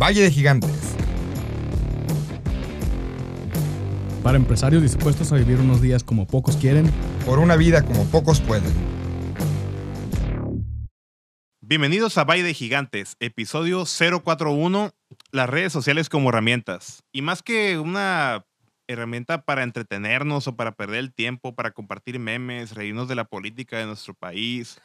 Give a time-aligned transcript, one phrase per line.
[0.00, 0.96] Valle de Gigantes.
[4.22, 6.90] Para empresarios dispuestos a vivir unos días como pocos quieren.
[7.26, 8.72] Por una vida como pocos pueden.
[11.60, 14.90] Bienvenidos a Valle de Gigantes, episodio 041,
[15.32, 17.02] las redes sociales como herramientas.
[17.12, 18.46] Y más que una
[18.88, 23.76] herramienta para entretenernos o para perder el tiempo, para compartir memes, reírnos de la política
[23.76, 24.80] de nuestro país,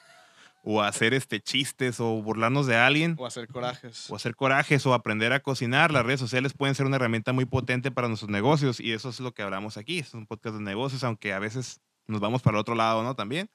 [0.68, 4.10] o hacer este chistes o burlarnos de alguien, O hacer corajes.
[4.10, 7.46] o hacer corajes o aprender a cocinar, las redes sociales pueden ser una herramienta muy
[7.46, 10.00] potente para nuestros negocios y eso es lo que hablamos aquí.
[10.00, 13.16] Es un podcast de negocios, aunque a veces nos vamos para el otro lado, ¿no?
[13.16, 13.50] También.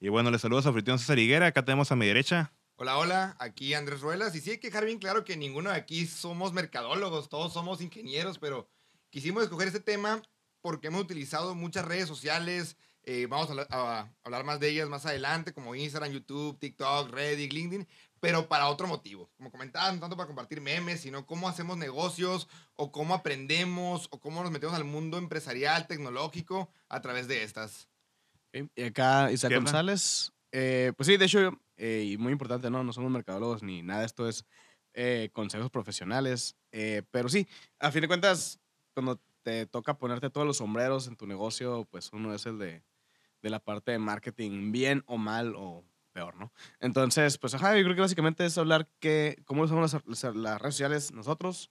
[0.00, 1.46] Y bueno, les saludo a Fritión César Higuera.
[1.46, 2.52] Acá tenemos a mi derecha.
[2.76, 4.34] Hola, hola, aquí Andrés Ruelas.
[4.34, 7.80] Y sí hay que dejar bien claro que ninguno de aquí somos mercadólogos, todos somos
[7.82, 8.68] ingenieros, pero
[9.10, 10.22] quisimos escoger este tema
[10.62, 12.76] porque hemos utilizado muchas redes sociales.
[13.06, 17.10] Eh, vamos a, hablar- a hablar más de ellas más adelante, como Instagram, YouTube, TikTok,
[17.10, 17.86] Reddit, LinkedIn,
[18.20, 19.30] pero para otro motivo.
[19.36, 24.20] Como comentaba, no tanto para compartir memes, sino cómo hacemos negocios, o cómo aprendemos, o
[24.20, 27.88] cómo nos metemos al mundo empresarial, tecnológico, a través de estas.
[28.52, 29.70] Ok, Y acá Isaac ¿Qué onda?
[29.70, 30.32] González.
[30.52, 32.82] eh, pues sí, de hecho, eh, y muy importante, ¿no?
[32.84, 34.44] No somos mercadólogos ni nada, esto es
[34.94, 36.56] eh, consejos profesionales.
[36.72, 37.46] eh, pero sí,
[37.78, 38.58] a fin de cuentas,
[38.94, 42.82] cuando te toca ponerte todos los sombreros en tu negocio, pues uno es el de,
[43.46, 46.52] de la parte de marketing, bien o mal o peor, ¿no?
[46.80, 50.74] Entonces, pues ajá, yo creo que básicamente es hablar que, cómo usamos las, las- redes
[50.74, 51.70] sociales nosotros,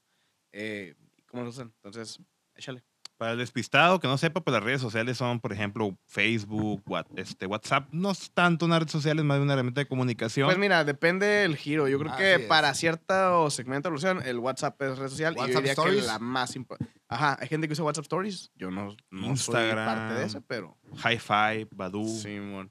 [0.53, 0.95] eh,
[1.27, 1.73] cómo lo usan.
[1.83, 2.19] Entonces,
[2.55, 2.83] échale.
[3.17, 7.05] Para el despistado que no sepa, pues las redes sociales son, por ejemplo, Facebook, What-
[7.15, 7.87] este, WhatsApp.
[7.93, 10.47] No es tanto una red social, es más de una herramienta de comunicación.
[10.47, 11.87] Pues mira, depende el giro.
[11.87, 12.41] Yo creo Así que es.
[12.41, 15.33] para cierto segmento de evolución, el WhatsApp es red social.
[15.33, 16.01] y yo WhatsApp diría Stories.
[16.01, 16.93] que la más importante.
[17.07, 18.51] Ajá, hay gente que usa WhatsApp Stories.
[18.55, 20.77] Yo no, no soy parte de eso, pero.
[21.05, 22.05] Hi-Fi, Badu.
[22.07, 22.69] Simón.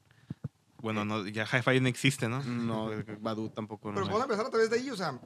[0.84, 2.42] Bueno, no, ya Hi-Fi no existe, ¿no?
[2.42, 2.90] No,
[3.20, 3.88] Badu tampoco.
[3.88, 5.18] No Pero vamos a empezar a través de ahí, o sea,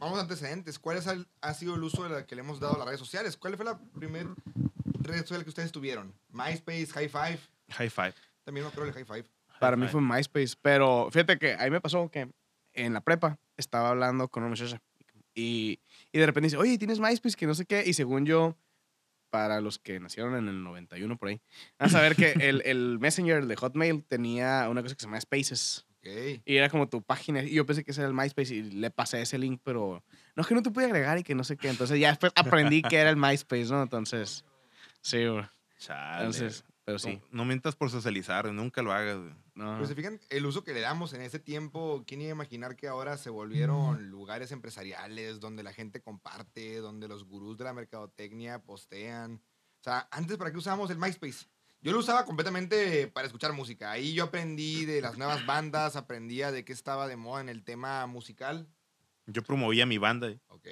[0.00, 0.76] vamos a antecedentes.
[0.80, 2.86] ¿Cuál es el- ha sido el uso de la que le hemos dado a las
[2.88, 3.36] redes sociales?
[3.36, 4.34] ¿Cuál fue la primera
[5.02, 6.12] red social que ustedes tuvieron?
[6.30, 7.38] MySpace, High Five.
[7.78, 8.12] Hi-Fi.
[8.42, 9.24] También me acuerdo del High Five.
[9.60, 10.56] Para mí fue MySpace.
[10.60, 12.28] Pero fíjate que ahí me pasó que
[12.72, 14.82] en la prepa estaba hablando con una muchacha.
[15.32, 15.78] Y,
[16.10, 17.36] y de repente dice, oye, ¿tienes MySpace?
[17.36, 17.84] Que no sé qué.
[17.86, 18.56] Y según yo,
[19.34, 21.40] para los que nacieron en el 91 por ahí,
[21.80, 25.86] a saber que el, el Messenger de Hotmail tenía una cosa que se llama Spaces.
[26.04, 27.42] Y era como tu página.
[27.42, 30.04] Y yo pensé que ese era el MySpace y le pasé ese link, pero
[30.36, 31.68] no es que no te pude agregar y que no sé qué.
[31.68, 33.82] Entonces ya después aprendí que era el MySpace, ¿no?
[33.82, 34.44] Entonces,
[35.00, 35.44] sí, güey.
[35.88, 37.20] Entonces, pero sí.
[37.30, 39.18] No, no mientas por socializar, nunca lo hagas.
[39.54, 42.34] No, Pero se fijan, el uso que le damos en ese tiempo, ¿quién iba a
[42.34, 47.64] imaginar que ahora se volvieron lugares empresariales donde la gente comparte, donde los gurús de
[47.64, 49.40] la mercadotecnia postean?
[49.80, 51.46] O sea, antes, ¿para qué usábamos el MySpace?
[51.80, 53.90] Yo lo usaba completamente para escuchar música.
[53.90, 57.62] Ahí yo aprendí de las nuevas bandas, aprendía de qué estaba de moda en el
[57.62, 58.66] tema musical.
[59.26, 60.28] Yo promovía mi banda.
[60.28, 60.40] eh.
[60.48, 60.66] Ok.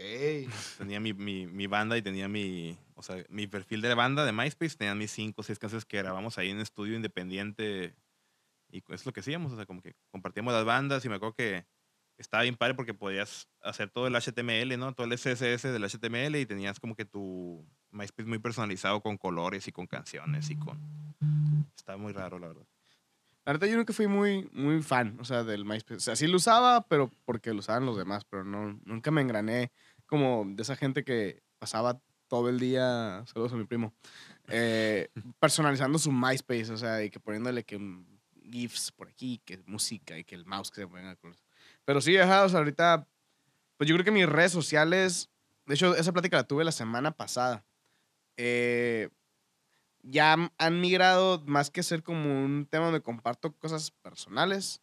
[0.79, 4.31] Tenía mi, mi, mi banda y tenía mi, o sea, mi perfil de banda de
[4.31, 4.77] MySpace.
[4.77, 7.97] Tenían mis cinco o seis canciones que grabamos ahí en estudio independiente.
[8.71, 11.35] Y es lo que hacíamos, o sea, como que compartíamos las bandas y me acuerdo
[11.35, 11.67] que
[12.17, 14.95] estaba bien padre porque podías hacer todo el HTML, ¿no?
[14.95, 19.67] Todo el CSS del HTML y tenías como que tu MySpace muy personalizado con colores
[19.67, 20.79] y con canciones y con...
[21.77, 22.67] Estaba muy raro, la verdad.
[23.45, 25.97] La verdad, yo nunca fui muy, muy fan, o sea, del MySpace.
[25.97, 29.21] O sea, sí lo usaba, pero porque lo usaban los demás, pero no, nunca me
[29.21, 29.73] engrané
[30.07, 32.01] como de esa gente que pasaba
[32.33, 33.93] todo el día, saludos a mi primo,
[34.49, 37.79] eh, personalizando su MySpace, o sea, y que poniéndole que
[38.51, 41.15] GIFs por aquí, que música y que el mouse que se ponga
[41.85, 43.07] Pero sí, ajá, o sea, ahorita,
[43.77, 45.29] pues yo creo que mis redes sociales,
[45.67, 47.67] de hecho, esa plática la tuve la semana pasada.
[48.39, 49.11] Eh,
[50.03, 54.81] ya han migrado más que ser como un tema donde comparto cosas personales,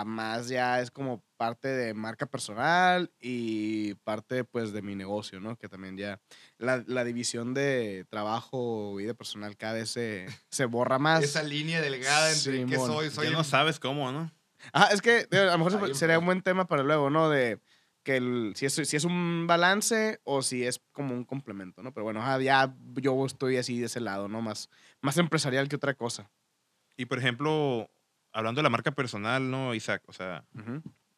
[0.00, 5.40] a más ya es como parte de marca personal y parte pues de mi negocio,
[5.40, 5.56] ¿no?
[5.56, 6.20] Que también ya
[6.58, 11.22] la, la división de trabajo y de personal cada vez se, se borra más.
[11.22, 12.90] Esa línea delgada entre qué Simón.
[12.92, 14.30] soy, soy ya el- no sabes cómo, ¿no?
[14.72, 17.28] Ah, es que a lo mejor un sería un buen tema para luego, ¿no?
[17.28, 17.60] De
[18.02, 21.92] que el- si, es, si es un balance o si es como un complemento, ¿no?
[21.92, 24.40] Pero bueno, ya yo estoy así de ese lado, ¿no?
[24.42, 24.68] Más,
[25.00, 26.30] más empresarial que otra cosa.
[26.96, 27.90] Y por ejemplo,
[28.34, 30.02] hablando de la marca personal, ¿no, Isaac?
[30.06, 30.44] O sea,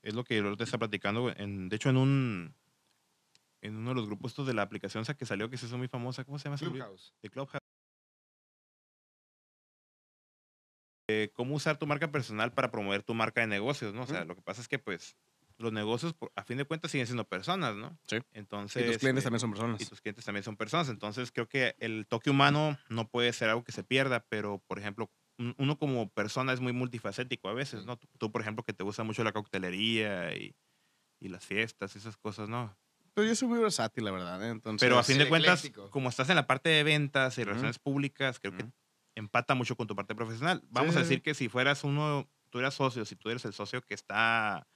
[0.03, 1.35] es lo que te está platicando.
[1.37, 2.55] En, de hecho, en un
[3.63, 5.79] en uno de los grupos estos de la aplicación esa que salió, que se hizo
[5.79, 6.59] muy famosa, ¿cómo se llama?
[6.59, 7.15] Clubhouse.
[7.23, 7.59] De Clubhouse.
[11.09, 14.03] Eh, ¿Cómo usar tu marca personal para promover tu marca de negocios, no?
[14.03, 15.17] O sea, lo que pasa es que, pues,
[15.57, 17.97] los negocios, a fin de cuentas, siguen siendo personas, ¿no?
[18.07, 18.19] Sí.
[18.33, 18.85] Entonces...
[18.85, 19.81] Y tus clientes eh, también son personas.
[19.81, 20.89] y tus clientes también son personas.
[20.89, 24.79] Entonces creo que el toque humano no puede ser algo que se pierda, pero por
[24.79, 27.97] ejemplo, uno como persona es muy multifacético a veces, ¿no?
[27.97, 30.55] Tú, tú, por ejemplo, que te gusta mucho la coctelería y,
[31.21, 32.77] y las fiestas y esas cosas, ¿no?
[33.15, 34.43] Pero yo soy muy versátil, la verdad.
[34.45, 34.51] ¿eh?
[34.51, 35.91] Entonces, Pero a fin de cuentas, ecléctico.
[35.91, 38.67] como estás en la parte de ventas y relaciones públicas, creo que
[39.15, 40.63] empata mucho con tu parte profesional.
[40.69, 41.09] Vamos sí, a sí.
[41.09, 44.67] decir que si fueras uno, tú eras socio, si tú eres el socio que está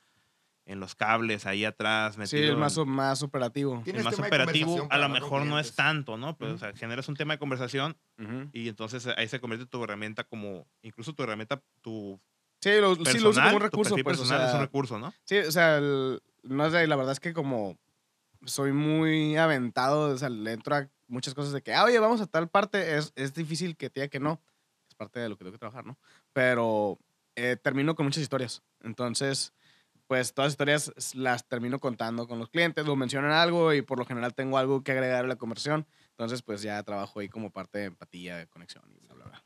[0.71, 3.83] en los cables ahí atrás, Sí, metido el en- más, o- más operativo.
[3.85, 6.37] el más operativo, a lo mejor no es tanto, ¿no?
[6.37, 6.57] Pues, Ujú.
[6.57, 8.49] o sea, generas un tema de conversación Ujú.
[8.53, 12.21] y entonces ahí se convierte tu herramienta como, incluso tu herramienta, tu
[12.63, 13.95] Sí, lo, sí, personal, lo uso como un recurso.
[13.95, 15.13] Pues, o personal es un sea, recurso, ¿no?
[15.25, 17.77] Sí, o sea, el- no sé, la verdad es que como
[18.45, 22.21] soy muy aventado, o sea, le entro a muchas cosas de que, ah, oye, vamos
[22.21, 24.41] a tal parte, es, es difícil que te diga que no,
[24.89, 25.99] es parte de lo que tengo que trabajar, ¿no?
[26.33, 26.99] Pero
[27.35, 29.53] eh, termino con muchas historias, entonces,
[30.11, 33.97] pues todas las historias las termino contando con los clientes, lo mencionan algo y por
[33.97, 37.51] lo general tengo algo que agregar a la conversación, entonces, pues ya trabajo ahí como
[37.53, 39.45] parte de empatía, de conexión y bla, bla, bla.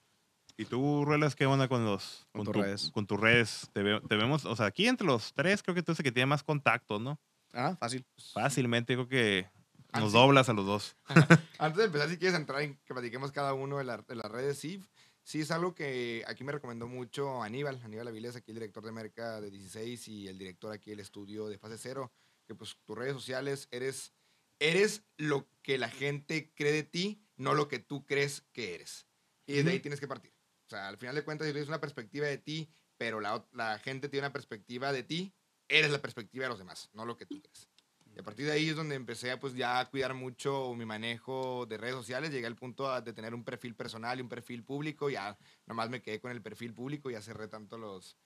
[0.56, 2.90] ¿Y tú, Ruelas, qué onda con los Con con, tus tu- redes.
[2.94, 3.68] con tus redes?
[3.74, 6.04] Te, ve- te vemos, o sea, aquí entre los tres creo que tú eres el
[6.04, 7.20] que tiene más contacto, ¿no?
[7.52, 8.06] Ah, fácil.
[8.32, 9.46] Fácilmente creo que
[9.92, 10.96] Ah, nos doblas a los dos.
[11.58, 14.32] Antes de empezar, si quieres entrar en que platiquemos cada uno de, la- de las
[14.32, 14.82] redes, sí,
[15.24, 18.92] sí es algo que aquí me recomendó mucho Aníbal, Aníbal Avilés, aquí el director de
[18.92, 22.12] Merca de 16 y el director aquí del estudio de Fase Cero,
[22.46, 24.12] que pues tus redes sociales eres,
[24.58, 29.06] eres lo que la gente cree de ti, no lo que tú crees que eres.
[29.46, 30.32] Y desde ahí tienes que partir.
[30.66, 33.78] O sea, al final de cuentas, si tienes una perspectiva de ti, pero la, la
[33.78, 35.34] gente tiene una perspectiva de ti,
[35.68, 37.68] eres la perspectiva de los demás, no lo que tú crees.
[38.14, 40.84] Y a partir de ahí es donde empecé a, pues, ya a cuidar mucho mi
[40.84, 42.30] manejo de redes sociales.
[42.30, 45.10] Llegué al punto de tener un perfil personal y un perfil público.
[45.10, 48.16] Ya nomás me quedé con el perfil público, ya cerré tanto los,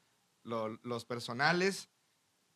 [0.42, 1.88] lo- los, personales.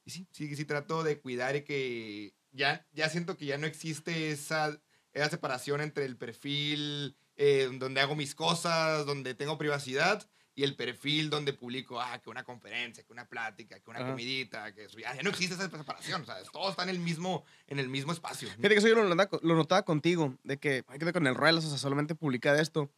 [0.05, 3.67] Y sí, sí, sí trato de cuidar y que ya, ya siento que ya no
[3.67, 4.79] existe esa,
[5.13, 10.77] esa separación entre el perfil eh, donde hago mis cosas, donde tengo privacidad, y el
[10.77, 14.11] perfil donde publico, ah, que una conferencia, que una plática, que una Ajá.
[14.11, 14.99] comidita, que eso.
[14.99, 17.89] Ya, ya no existe esa separación, o sea, todo está en el mismo, en el
[17.89, 18.49] mismo espacio.
[18.49, 21.35] Fíjate que eso yo lo, notaba- lo notaba contigo, de que hay que con el
[21.35, 22.91] Royal, o sea, solamente publica de esto.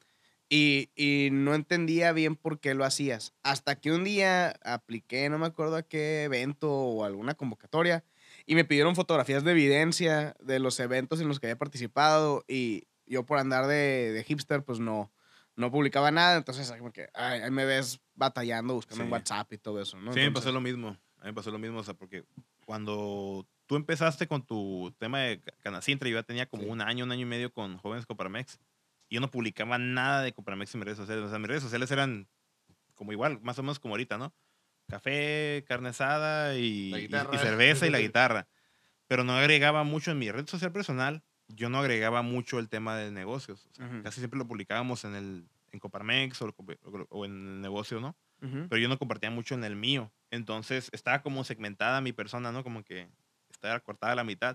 [0.51, 3.33] Y, y no entendía bien por qué lo hacías.
[3.43, 8.05] Hasta que un día apliqué, no me acuerdo a qué evento o alguna convocatoria,
[8.45, 12.45] y me pidieron fotografías de evidencia de los eventos en los que había participado.
[12.47, 15.11] Y yo, por andar de, de hipster, pues no,
[15.57, 16.37] no publicaba nada.
[16.37, 19.13] Entonces, ahí como que, ay, ahí me ves batallando, buscando en Sí.
[19.13, 20.13] WhatsApp y todo eso, ¿no?
[20.13, 20.89] Sí, me Entonces- pasó lo mismo.
[21.19, 22.25] A mí me pasó lo mismo, o sea, porque
[22.67, 26.69] cuando tú empezaste con tu tema de Ca- Canacintra, yo ya tenía como Sí.
[26.69, 28.59] un año, un año y medio con Jóvenes Coparmex,
[29.09, 31.25] y yo no publicaba nada de Coparmex en mis redes sociales.
[31.25, 32.29] O sea, mis redes sociales eran
[32.95, 34.35] como igual, más o menos como ahorita, ¿no?
[34.89, 38.49] Café, carne asada y, y- y cerveza y la guitarra.
[39.07, 42.97] Pero no agregaba mucho en mi red social personal, yo no agregaba mucho el tema
[42.97, 43.67] de negocios.
[43.71, 44.03] O sea.
[44.03, 46.55] Casi siempre lo publicábamos en el en Coparmex o,
[47.09, 48.17] o- en el negocio, ¿no?
[48.69, 50.13] Pero yo no compartía mucho en el mío.
[50.31, 52.63] Entonces estaba como segmentada mi persona, ¿no?
[52.63, 53.09] Como que
[53.51, 54.55] estaba cortada a la mitad.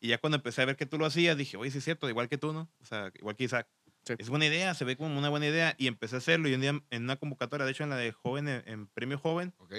[0.00, 2.08] Y ya cuando empecé a ver que tú lo hacías, dije, oye, sí es cierto,
[2.08, 2.68] igual que tú, ¿no?
[2.80, 3.68] O sea, igual que Isaac.
[4.04, 4.14] Sí.
[4.18, 5.74] Es buena idea, se ve como una buena idea.
[5.78, 6.48] Y empecé a hacerlo.
[6.48, 9.18] Y un día en una convocatoria, de hecho en la de joven, en, en Premio
[9.18, 9.72] Joven, Ok.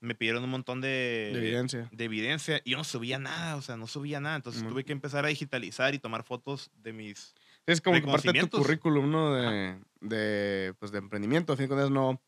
[0.00, 1.88] Me pidieron un montón de, De evidencia.
[1.90, 2.60] de evidencia.
[2.64, 4.36] Y yo no subía nada, o sea, no subía nada.
[4.36, 7.34] Entonces tuve que empezar a digitalizar y tomar fotos de mis...
[7.66, 9.34] Es como que parte de tu currículum, ¿no?
[9.34, 11.52] De, de, pues, de emprendimiento.
[11.52, 12.22] A fin de cuentas, no,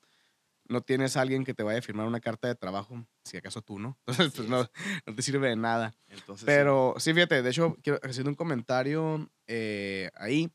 [0.69, 3.63] no tienes a alguien que te vaya a firmar una carta de trabajo, si acaso
[3.63, 3.99] tú, ¿no?
[4.07, 4.69] Entonces, pues, no,
[5.07, 5.95] no te sirve de nada.
[6.09, 6.47] Entonces, sí.
[6.47, 10.51] Pero sí, fíjate, de hecho, quiero haciendo un comentario eh, ahí.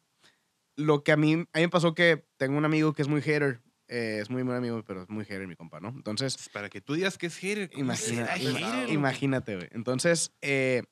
[0.75, 3.21] Lo que a mí, a mí me pasó que tengo un amigo que es muy
[3.21, 3.61] hater.
[3.93, 5.89] Eh, es muy buen amigo, pero es muy hater mi compa, ¿no?
[5.89, 7.69] Entonces, Pues, para que tú digas que es hater.
[7.69, 9.67] ¿cómo Imagina, ima- hater, imagínate, güey.
[9.71, 10.83] Entonces, eh,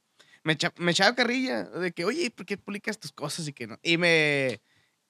[0.43, 3.67] me, echa- me echaba carrilla de que, oye, ¿por qué publicas tus cosas y que
[3.67, 3.77] no?
[3.81, 4.61] Y me,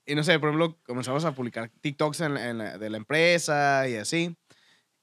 [0.06, 3.88] y no sé, por ejemplo, comenzamos a publicar TikToks en en la- de la empresa
[3.88, 4.36] y así.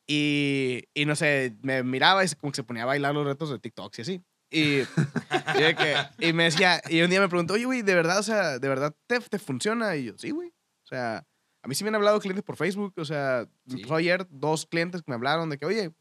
[0.07, 3.51] Y, y no sé, me miraba y como que se ponía a bailar los retos
[3.51, 4.23] de TikToks y así.
[4.51, 4.79] Y,
[5.59, 8.19] y, de que- y me decía, y un día me preguntó, oye, güey, ¿de verdad,
[8.19, 9.95] o sea, de verdad te, te funciona?
[9.97, 10.49] Y yo, sí, güey.
[10.49, 11.27] O sea,
[11.63, 12.95] a mí sí me han hablado clientes por Facebook.
[12.97, 13.83] O sea, Sí.
[13.91, 15.93] ayer dos clientes que me hablaron de que, oye,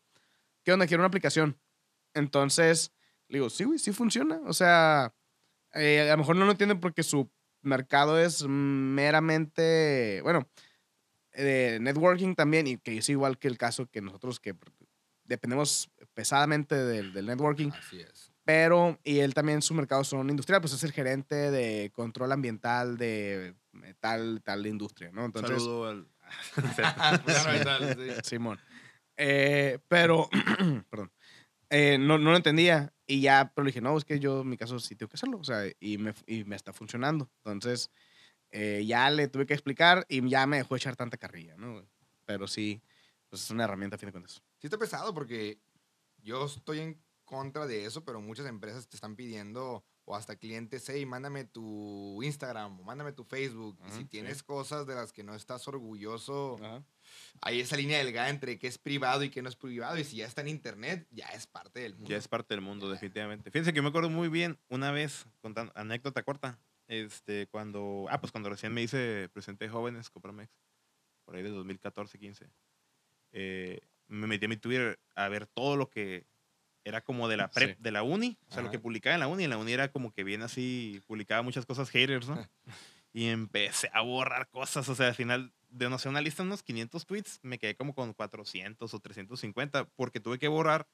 [0.63, 0.87] ¿qué onda?
[0.87, 1.59] Quiero una aplicación.
[2.13, 2.91] Entonces,
[3.27, 4.39] le digo, sí, güey, sí funciona.
[4.45, 5.13] O sea,
[5.73, 7.29] eh, a lo mejor no lo entienden porque su
[7.61, 10.47] mercado es meramente, bueno,
[11.33, 14.55] de networking también, y que es igual que el caso que nosotros que
[15.23, 18.31] dependemos pesadamente del, del networking, Así es.
[18.47, 22.97] Pero, y él también su mercado son industrial, pues es el gerente de control ambiental
[22.97, 25.25] de eh, tal, tal industria, ¿no?
[25.25, 26.07] Entonces, Saludo al...
[28.23, 28.57] Simón.
[29.17, 30.29] Eh, pero,
[30.89, 31.11] perdón,
[31.69, 32.93] eh, no, no lo entendía.
[33.05, 35.15] Y ya, pero le dije, no, es que yo en mi caso sí tengo que
[35.15, 35.39] hacerlo.
[35.39, 37.29] O sea, y me, y me está funcionando.
[37.43, 37.91] Entonces,
[38.51, 41.85] eh, ya le tuve que explicar y ya me dejó echar tanta carrilla, ¿no?
[42.23, 42.81] Pero sí,
[43.27, 44.41] pues es una herramienta a fin de cuentas.
[44.57, 45.59] Sí está pesado porque
[46.23, 50.87] yo estoy en contra de eso, pero muchas empresas te están pidiendo, o hasta clientes,
[50.87, 53.77] hey, mándame tu Instagram, o mándame tu Facebook.
[53.85, 54.43] y si tienes sí.
[54.45, 56.83] cosas de las que no estás orgulloso, Ajá.
[57.41, 59.99] hay esa línea delgada entre qué es privado y qué no es privado.
[59.99, 62.09] Y si ya está en internet, ya es parte del mundo.
[62.09, 63.51] Ya es parte del mundo, definitivamente.
[63.51, 66.57] Fíjense que me acuerdo muy bien una vez, contando anécdota corta,
[66.87, 70.49] este, cuando, ah, pues cuando recién me hice, presenté jóvenes, Copramex,
[71.25, 72.49] por ahí de 2014, 15,
[73.33, 76.25] eh, me metí a mi Twitter a ver todo lo que
[76.87, 77.83] era como de la prep, Sí.
[77.83, 78.71] de la uni, o sea, lo Ajá.
[78.71, 81.65] que publicaba en la uni, en la uni era como que bien así, publicaba muchas
[81.65, 82.35] cosas haters, ¿no?
[83.13, 86.47] y empecé a borrar cosas, o sea, al final, de no sé, una lista de
[86.47, 90.87] unos 500 tweets, me quedé como con 400 o 350, porque tuve que borrar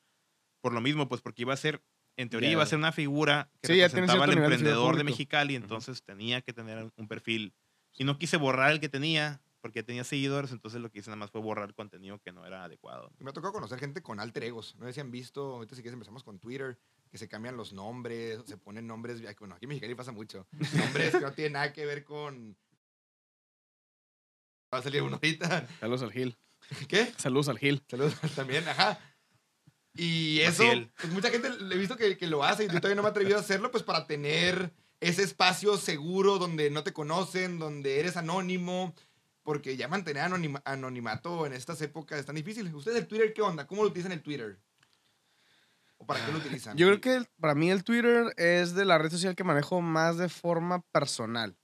[0.61, 1.83] por lo mismo, pues porque iba a ser,
[2.17, 2.53] en teoría Ya.
[2.53, 5.03] iba a ser una figura que Sí, representaba al emprendedor de.
[5.03, 7.53] Mexicali, entonces tenía que tener un perfil.
[7.95, 11.15] Y no quise borrar el que tenía, porque tenía seguidores, entonces lo que hice nada
[11.15, 13.09] más fue borrar contenido que no era adecuado.
[13.19, 14.75] Me ha tocado conocer gente con alter egos.
[14.77, 16.77] No sé si han visto, ahorita si quieres empezamos con Twitter,
[17.09, 20.45] que se cambian los nombres, se ponen nombres, bueno, aquí en Mexicali pasa mucho.
[20.51, 22.57] Nombres que no tienen nada que ver con...
[24.73, 25.65] Va a salir uno ahorita.
[25.79, 26.37] Saludos al Gil.
[26.89, 27.13] ¿Qué?
[27.15, 27.81] Saludos al Gil.
[27.87, 28.99] Saludos también, ajá.
[29.93, 30.65] Y eso,
[30.97, 33.07] pues mucha gente le he visto que, que lo hace y yo todavía no me
[33.07, 38.01] he atrevido a hacerlo, pues para tener ese espacio seguro donde no te conocen, donde
[38.01, 38.93] eres anónimo,
[39.43, 42.73] porque ya mantener anonima- anonimato en estas épocas es tan difícil.
[42.73, 43.67] ¿Ustedes el Twitter qué onda?
[43.67, 44.57] ¿Cómo lo utilizan el Twitter?
[45.97, 46.75] ¿O para qué lo utilizan?
[46.77, 49.81] Yo creo que el- para mí el Twitter es de la red social que manejo
[49.81, 51.55] más de forma personal.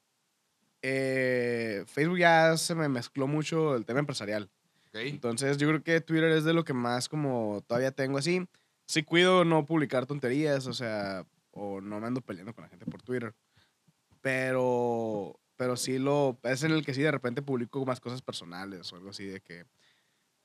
[0.81, 4.50] Eh, Facebook ya se me mezcló mucho el tema empresarial.
[4.89, 4.95] Ok.
[4.95, 8.48] Entonces yo creo que Twitter es de lo que más como todavía tengo así.
[8.88, 12.86] Sí cuido no publicar tonterías, o sea, o no me ando peleando con la gente
[12.86, 13.33] por Twitter.
[14.21, 18.93] Pero, pero sí lo, es en el que sí de repente publico más cosas personales
[18.93, 19.65] o algo así de que,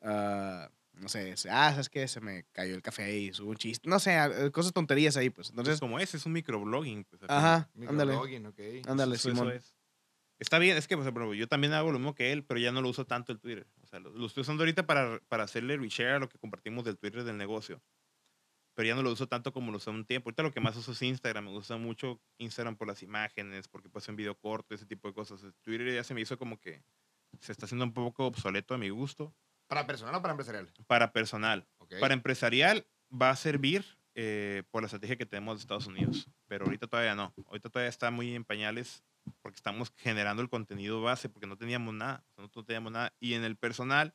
[0.03, 2.09] ah, no sé, se- ah, ¿sabes qué?
[2.09, 3.89] Se me cayó el café y subo un chiste.
[3.89, 5.51] No sé, ah, cosas tonterías ahí, pues.
[5.51, 7.05] Entonces, como ese, es un microblogging.
[7.05, 8.61] Pues, ajá, ándale, Microblogging, ok.
[8.89, 9.53] ándale, Eso- eso Simón.
[9.53, 9.77] es.
[10.41, 12.73] Está bien, es que pues, ejemplo, yo también hago lo mismo que él, pero ya
[12.73, 13.69] no lo uso tanto el Twitter.
[13.83, 16.85] O sea, lo, lo estoy usando ahorita para, para hacerle reshare a lo que compartimos
[16.85, 17.81] del Twitter del negocio.
[18.75, 20.29] Pero ya no lo uso tanto como lo usé un tiempo.
[20.29, 21.45] Ahorita lo que más uso es Instagram.
[21.45, 25.15] Me gusta mucho Instagram por las imágenes, porque pues en video corto, ese tipo de
[25.15, 25.43] cosas.
[25.43, 26.83] El Twitter ya se me hizo como que
[27.41, 29.35] se está haciendo un poco obsoleto a mi gusto.
[29.69, 30.73] ¿Para personal o para empresarial?
[30.87, 31.67] Para personal.
[32.01, 36.67] Para empresarial va a servir eh, por la estrategia que tenemos de Estados Unidos, pero
[36.67, 37.35] ahorita todavía no.
[37.47, 39.03] Ahorita todavía está muy en pañales
[39.41, 42.93] porque estamos generando el contenido base, porque no teníamos nada, o sea, nosotros no teníamos
[42.93, 43.15] nada.
[43.21, 44.15] Y en el personal,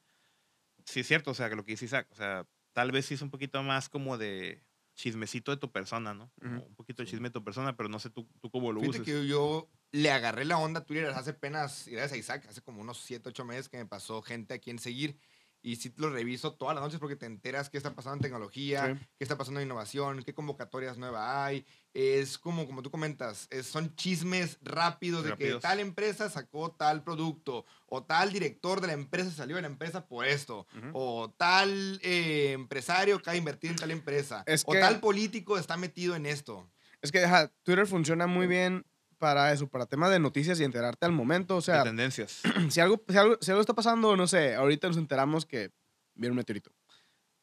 [0.85, 3.13] sí es cierto, o sea, que lo que dice Isaac, o sea, tal vez sí
[3.15, 6.31] es un poquito más como de chismecito de tu persona, ¿no?
[6.39, 6.69] Como Ujú.
[6.69, 8.99] Un poquito de chisme de tu persona, pero no sé tú, tú cómo lo Fíjate
[8.99, 9.05] uses.
[9.05, 12.81] que yo le agarré la onda a Twitter hace apenas, gracias a Isaac, hace como
[12.81, 15.19] unos 7, 8 meses que me pasó gente a quien seguir.
[15.61, 18.95] Y sí lo reviso todas las noches porque te enteras qué está pasando en tecnología,
[18.97, 19.05] Sí.
[19.17, 21.65] qué está pasando en innovación, qué convocatorias nuevas hay.
[21.93, 27.03] Es como, como tú comentas, es- son chismes rápidos de que tal empresa sacó tal
[27.03, 31.99] producto, o tal director de la empresa salió de la empresa por esto, o tal
[32.03, 36.15] eh, empresario acaba de invertir en tal empresa, Es o que- tal político está metido
[36.15, 36.71] en esto.
[37.01, 37.25] Es que
[37.63, 38.85] Twitter funciona muy bien
[39.19, 41.55] para eso, para temas de noticias y enterarte al momento.
[41.57, 42.41] O De sea, tendencias.
[42.69, 45.71] si algo, si, algo, si algo está pasando, no sé, ahorita nos enteramos que
[46.15, 46.71] viene un meteorito.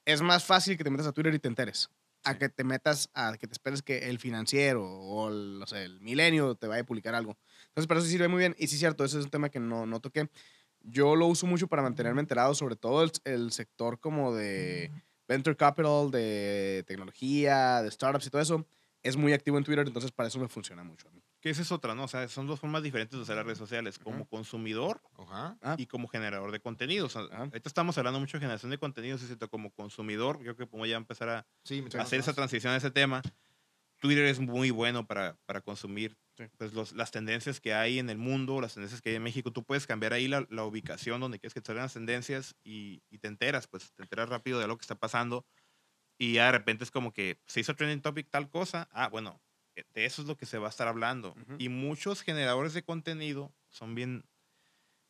[0.05, 1.89] Es más fácil que te metas a Twitter y te enteres.
[2.25, 5.85] A que te metas, a que te esperes que el financiero o el, no sé,
[5.85, 7.37] el milenio te vaya a publicar algo.
[7.69, 8.57] Entonces, para eso sirve muy bien.
[8.59, 10.29] Y sí, cierto, ese es un tema que no, no toqué.
[10.81, 14.91] Yo lo uso mucho para mantenerme enterado, sobre todo el, el sector como de
[15.29, 18.67] venture capital, de tecnología, de startups y todo eso.
[19.03, 21.23] Es muy activo en Twitter, entonces para eso me funciona mucho a mí.
[21.43, 22.05] Que esa es otra, ¿no?
[22.05, 24.29] O sea, son dos formas diferentes de usar las redes sociales, como Ujú.
[24.29, 25.59] consumidor Ajá.
[25.63, 25.77] Ah.
[25.79, 27.07] y como generador de contenido.
[27.07, 27.43] O sea, Ajá.
[27.45, 30.89] ahorita estamos hablando mucho de generación de contenidos, es cierto, como consumidor, creo que podemos
[30.89, 33.23] ya empezar a Sí, hacer esa transición a ese tema.
[34.01, 36.45] Twitter es muy bueno para, para consumir Sí.
[36.59, 39.53] pues, los- las tendencias que hay en el mundo, las tendencias que hay en México.
[39.53, 43.03] Tú puedes cambiar ahí la, la ubicación donde quieres que te salgan las tendencias y,
[43.11, 45.47] y te enteras, pues te enteras rápido de lo que está pasando.
[46.19, 48.89] Y ya de repente es como que se hizo trending topic tal cosa.
[48.93, 49.43] Ah, bueno,
[49.95, 51.31] de eso es lo que se va a estar hablando.
[51.33, 51.57] Ujú.
[51.59, 54.25] Y muchos generadores de contenido son bien,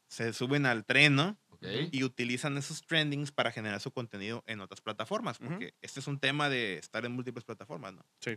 [0.08, 1.38] se suben al tren, ¿no?
[1.48, 1.64] Ok.
[1.90, 6.20] y utilizan esos trendings para generar su contenido en otras plataformas, porque este es un
[6.20, 8.04] tema de estar en múltiples plataformas, ¿no?
[8.20, 8.36] Sí,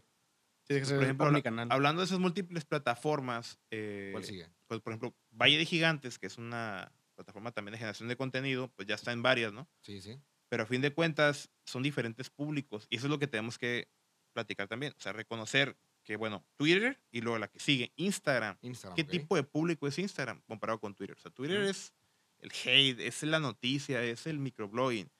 [0.63, 1.67] ser Por ejemplo, habla- canal.
[1.69, 4.47] hablando de esas múltiples plataformas, eh, ¿Cuál sigue?
[4.67, 8.69] pues por ejemplo, Valle de Gigantes, que es una plataforma también de generación de contenido,
[8.75, 9.67] pues ya está en varias, ¿no?
[9.81, 10.17] Sí, sí.
[10.47, 13.89] Pero a fin de cuentas son diferentes públicos y eso es lo que tenemos que
[14.33, 15.77] platicar también, o sea, reconocer
[16.09, 18.57] que, bueno, Twitter y luego la que sigue, Instagram.
[18.63, 18.95] Instagram.
[18.95, 19.09] ¿Qué ok.
[19.11, 21.15] tipo de público es Instagram comparado con Twitter?
[21.15, 21.93] O sea, Twitter es
[22.39, 25.11] el hate, es la noticia, es el microblogging.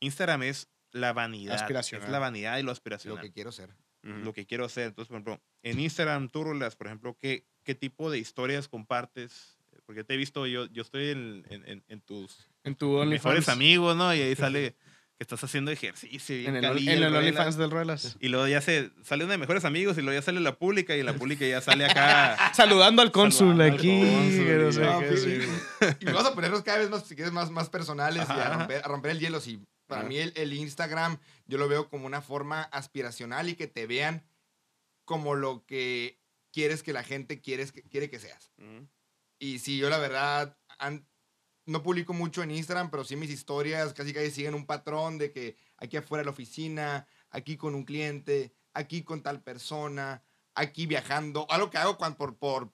[0.00, 1.54] Instagram es la vanidad.
[1.54, 2.10] Es Aspiracional.
[2.10, 3.20] la vanidad y lo Lo aspiracional.
[3.22, 3.70] que quiero ser.
[4.02, 4.88] Lo que quiero hacer.
[4.88, 9.56] Entonces, por ejemplo, en Instagram, tú, Rolas, por ejemplo, ¿qué, ¿qué tipo de historias compartes?
[9.86, 11.46] Porque te he visto, yo, yo estoy en,
[11.86, 14.12] en- tus En tu mejores amigos, ¿no?
[14.12, 14.74] Y ahí sale
[15.16, 16.36] que estás haciendo ejercicio.
[16.48, 17.18] En el, calillo, en el Ruelas.
[17.20, 18.16] OnlyFans del Ruelas.
[18.20, 20.96] Y luego ya se sale uno de mejores amigos y luego ya sale la pública
[20.96, 22.52] y la pública ya sale acá.
[22.54, 24.00] Saludando al cónsul Saludando al aquí.
[24.00, 25.16] cónsul, no sí.
[25.40, 25.86] sí.
[26.00, 28.82] Y vamos a ponernos cada vez más, si quieres, más, más personales y a romper,
[28.84, 29.40] a romper el hielo.
[29.40, 30.08] Sí, para Ajá.
[30.08, 34.24] mí el, el Instagram yo lo veo como una forma aspiracional y que te vean
[35.04, 36.18] como lo que
[36.52, 38.50] quieres que la gente quieres que, quiere que seas.
[39.38, 41.06] Y sí, yo la verdad an-
[41.66, 45.32] no publico mucho en Instagram, pero sí mis historias casi casi siguen un patrón de
[45.32, 50.22] que aquí afuera de la oficina, aquí con un cliente, aquí con tal persona,
[50.54, 51.46] aquí viajando.
[51.50, 52.70] Algo que hago cuan- por, por,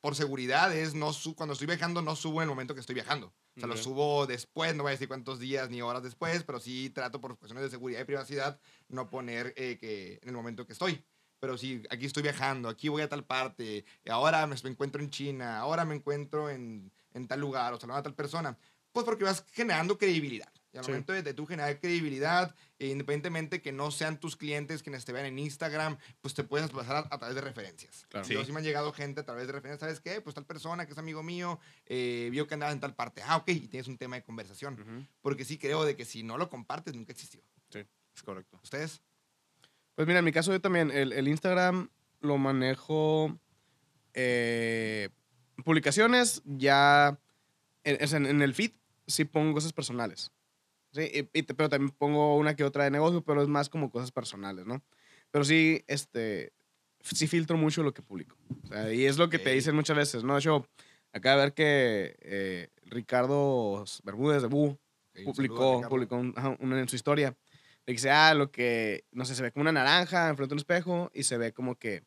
[0.00, 2.94] por seguridad es no su- cuando estoy viajando no subo en el momento que estoy
[2.94, 3.28] viajando.
[3.56, 6.58] O sea, lo subo después, no voy a decir cuántos días ni horas después, pero
[6.58, 10.66] sí trato por cuestiones de seguridad y privacidad no poner eh, que en el momento
[10.66, 11.04] que estoy.
[11.38, 15.10] Pero sí, aquí estoy viajando, aquí voy a tal parte, ahora me, me encuentro en
[15.10, 18.56] China, ahora me encuentro en, en tal lugar, o saludando a tal persona.
[18.92, 20.52] Pues porque vas generando credibilidad.
[20.72, 20.90] Y al Sí.
[20.90, 25.12] momento de, de tú generar credibilidad, e independientemente que no sean tus clientes quienes te
[25.12, 28.06] vean en Instagram, pues te puedes pasar a, a través de referencias.
[28.08, 28.26] Claro.
[28.28, 28.46] Yo Sí.
[28.46, 30.20] sí me han llegado gente a través de referencias, ¿sabes qué?
[30.20, 33.22] Pues tal persona que es amigo mío, eh, vio que andabas en tal parte.
[33.24, 34.74] Ah, ok, y tienes un tema de conversación.
[34.80, 35.06] Ujú.
[35.22, 37.40] Porque sí creo de que si no lo compartes, nunca existió.
[37.72, 38.60] Es correcto.
[38.62, 39.00] ¿Ustedes?
[39.96, 41.88] Pues mira, en mi caso yo también, el, el Instagram
[42.20, 43.38] lo manejo.
[44.12, 45.08] eh,
[45.64, 47.18] publicaciones ya.
[47.84, 48.72] En, en- el feed
[49.06, 50.32] sí pongo cosas personales.
[50.92, 54.10] Sí, y- pero también pongo una que otra de negocio, pero es más como cosas
[54.12, 54.82] personales, ¿no?
[55.30, 56.52] Pero sí, este.
[57.02, 58.34] Sí filtro mucho lo que publico.
[58.62, 60.38] O sea, y es lo que te dicen muchas veces, ¿no?
[60.38, 60.66] Yo
[61.12, 64.78] acabo de ver que eh, Ricardo Bermúdez de Bu
[65.12, 67.30] saludo, publicó, publicó un- ajá, en su historia.
[67.86, 70.54] De que dice, ah, lo que, no sé, se ve como una naranja enfrente de
[70.54, 72.02] un espejo y se ve como que,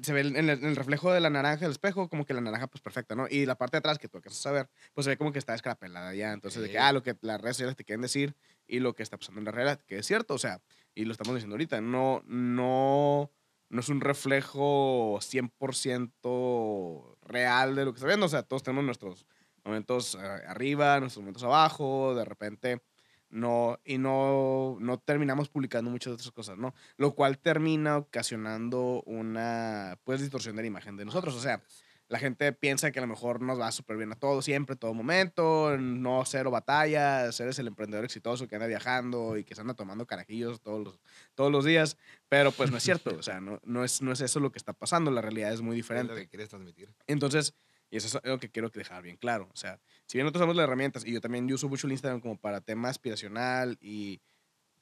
[0.00, 2.40] se ve en el, en el reflejo de la naranja del espejo, como que la
[2.40, 3.26] naranja, pues perfecta, ¿no?
[3.28, 5.38] Y la parte de atrás, que tú alcanzas a ver, pues se ve como que
[5.38, 6.32] está escarapelada ya.
[6.32, 8.34] Entonces, de que, ah, lo que las redes sociales te quieren decir
[8.66, 10.62] y lo que está pasando en la realidad, que es cierto, o sea,
[10.94, 13.30] y lo estamos diciendo ahorita, no, no,
[13.68, 18.84] no es un reflejo 100% real de lo que está viendo, o sea, todos tenemos
[18.84, 19.26] nuestros
[19.64, 22.82] momentos eh, arriba, nuestros momentos abajo, de repente
[23.32, 26.74] no, y no, no terminamos publicando muchas otras cosas, ¿no?
[26.96, 31.62] Lo cual termina ocasionando una, pues, distorsión de la imagen de nosotros, o sea,
[32.08, 34.92] la gente piensa que a lo mejor nos va súper bien a todo, siempre, todo
[34.92, 39.72] momento, no cero batallas, eres el emprendedor exitoso que anda viajando y que se anda
[39.72, 41.00] tomando carajillos todos los,
[41.34, 41.96] todos los días,
[42.28, 44.58] pero pues no es cierto, o sea, no, no, es, no es eso lo que
[44.58, 46.14] está pasando, la realidad es muy Es lo diferente.
[46.16, 46.92] que quieres transmitir.
[47.06, 47.54] Entonces,
[47.92, 49.48] y eso es lo que quiero dejar bien claro.
[49.52, 51.92] O sea, si bien nosotros usamos las herramientas, y yo también yo uso mucho el
[51.92, 54.20] Instagram como para tema aspiracional, y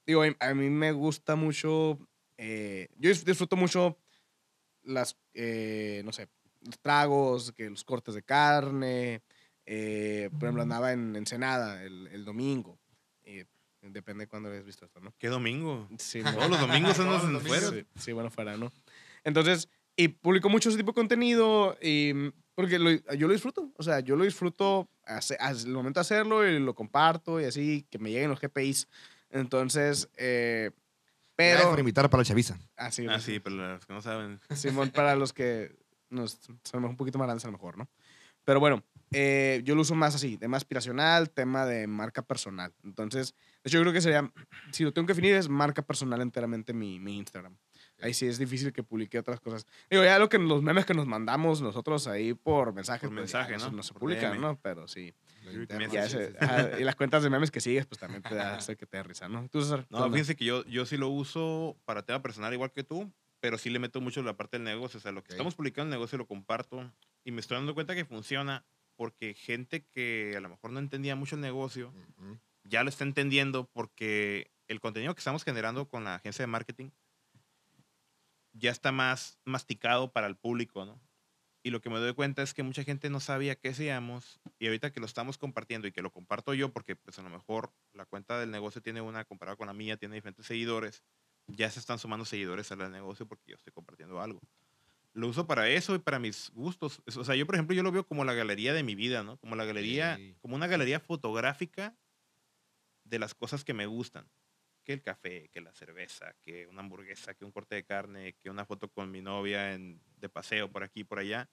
[0.07, 1.99] digo, a mí me gusta mucho,
[2.39, 3.99] eh, yo dis- disfruto mucho
[4.83, 6.29] las, eh, no sé,
[6.63, 9.23] los tragos, que los cortes de carne,
[9.67, 12.79] eh, por ejemplo, andaba en Ensenada el, el domingo,
[13.25, 13.43] y
[13.83, 15.13] depende de cuándo hayas visto esto, ¿no?
[15.19, 15.89] ¿Qué domingo?
[15.99, 17.43] Sí, Todos los domingos andas los en domingos.
[17.61, 17.69] fuera.
[17.71, 18.71] Sí, sí, bueno, fuera, ¿no?
[19.25, 22.13] Entonces, y publico mucho ese tipo de contenido y
[22.61, 26.47] porque lo- yo lo disfruto, o sea, yo lo disfruto hace- al momento de hacerlo
[26.47, 28.89] y lo comparto y así, que me lleguen los GPIs.
[29.31, 30.71] Entonces, eh,
[31.37, 31.71] Gracias pero...
[31.71, 32.59] por invitar para la chaviza.
[32.77, 34.41] Así, Ah, sí, pero los que no saben.
[34.55, 35.75] Simón, para los que
[36.11, 37.89] nos, son un poquito más grandes a lo mejor, ¿no?
[38.45, 42.75] Pero bueno, eh, yo lo uso más así, tema aspiracional, tema de marca personal.
[42.85, 44.31] Entonces, de hecho, yo creo que sería,
[44.73, 47.57] si lo tengo que definir, es marca personal enteramente mi, mi Instagram.
[48.03, 49.67] Ahí sí es difícil que publique otras cosas.
[49.91, 53.21] Digo, ya lo que los memes que nos mandamos nosotros ahí por mensaje, Por pues,
[53.33, 53.71] mensaje, ¿no?
[53.71, 54.41] no se Por publican, DM.
[54.41, 54.59] ¿no?
[54.61, 55.13] Pero sí.
[55.53, 58.77] Interno, ya ese- ajá, y las cuentas de memes que sigues, pues también te hace
[58.77, 59.49] que te da risa, ¿no?
[59.49, 62.71] Tú, César, ¿qué No, fíjense que yo, yo sí lo uso para tema personal igual
[62.73, 63.11] que tú,
[63.41, 64.99] pero sí le meto mucho la parte del negocio.
[64.99, 66.93] O sea, lo que estamos publicando en el negocio lo comparto
[67.25, 68.65] y me estoy dando cuenta que funciona
[68.97, 72.39] porque gente que a lo mejor no entendía mucho el negocio Ujú.
[72.65, 76.91] ya lo está entendiendo porque el contenido que estamos generando con la agencia de marketing
[78.53, 81.01] ya está más masticado para el público, ¿no?
[81.63, 84.67] Y lo que me doy cuenta es que mucha gente no sabía qué hacíamos y
[84.67, 87.71] ahorita que lo estamos compartiendo y que lo comparto yo porque pues a lo mejor
[87.93, 91.03] la cuenta del negocio tiene una comparada con la mía, tiene diferentes seguidores,
[91.47, 94.41] ya se están sumando seguidores al negocio porque yo estoy compartiendo algo.
[95.13, 97.03] Lo uso para eso y para mis gustos.
[97.17, 99.37] O sea, yo por ejemplo, yo lo veo como la galería de mi vida, ¿no?
[99.39, 100.37] Como la galería, Sí.
[100.41, 101.95] como una galería fotográfica
[103.05, 104.31] de las cosas que me gustan.
[104.85, 108.51] Que el café, que la cerveza, que una hamburguesa, que un corte de carne, que
[108.51, 111.51] una foto con mi novia en, de paseo por aquí por allá.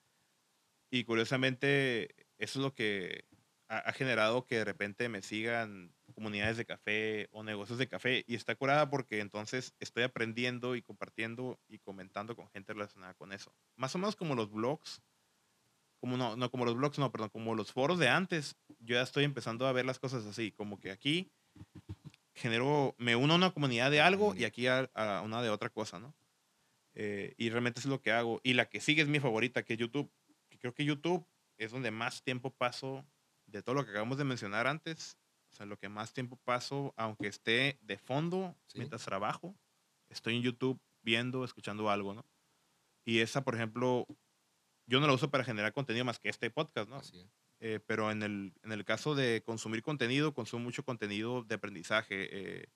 [0.89, 3.25] Y curiosamente, eso es lo que
[3.67, 8.23] ha, ha generado que de repente me sigan comunidades de café o negocios de café
[8.27, 13.33] y está curada porque entonces estoy aprendiendo y compartiendo y comentando con gente relacionada con
[13.33, 13.53] eso.
[13.75, 15.01] Más o menos como los blogs,
[15.99, 18.55] como no, no como los blogs, no, perdón, como los foros de antes.
[18.79, 21.31] Yo ya estoy empezando a ver las cosas así, como que aquí
[22.37, 25.69] genero, me uno a una comunidad de algo y aquí a, a una de otra
[25.69, 26.15] cosa, ¿no?
[26.93, 28.39] Eh, y realmente es lo que hago.
[28.43, 30.11] Y la que sigue es mi favorita, que es YouTube.
[30.49, 31.25] Que creo que YouTube
[31.57, 33.05] es donde más tiempo paso
[33.45, 35.17] de todo lo que acabamos de mencionar antes.
[35.51, 38.79] O sea, lo que más tiempo paso, aunque esté de fondo Sí.
[38.79, 39.55] mientras trabajo,
[40.09, 42.25] estoy en YouTube viendo, escuchando algo, ¿no?
[43.05, 44.05] Y esa, por ejemplo,
[44.85, 46.97] yo no la uso para generar contenido más que este podcast, ¿no?
[46.97, 47.27] Así es.
[47.59, 52.61] Eh, pero en el, en el caso de consumir contenido, consumo mucho contenido de aprendizaje,
[52.63, 52.67] eh,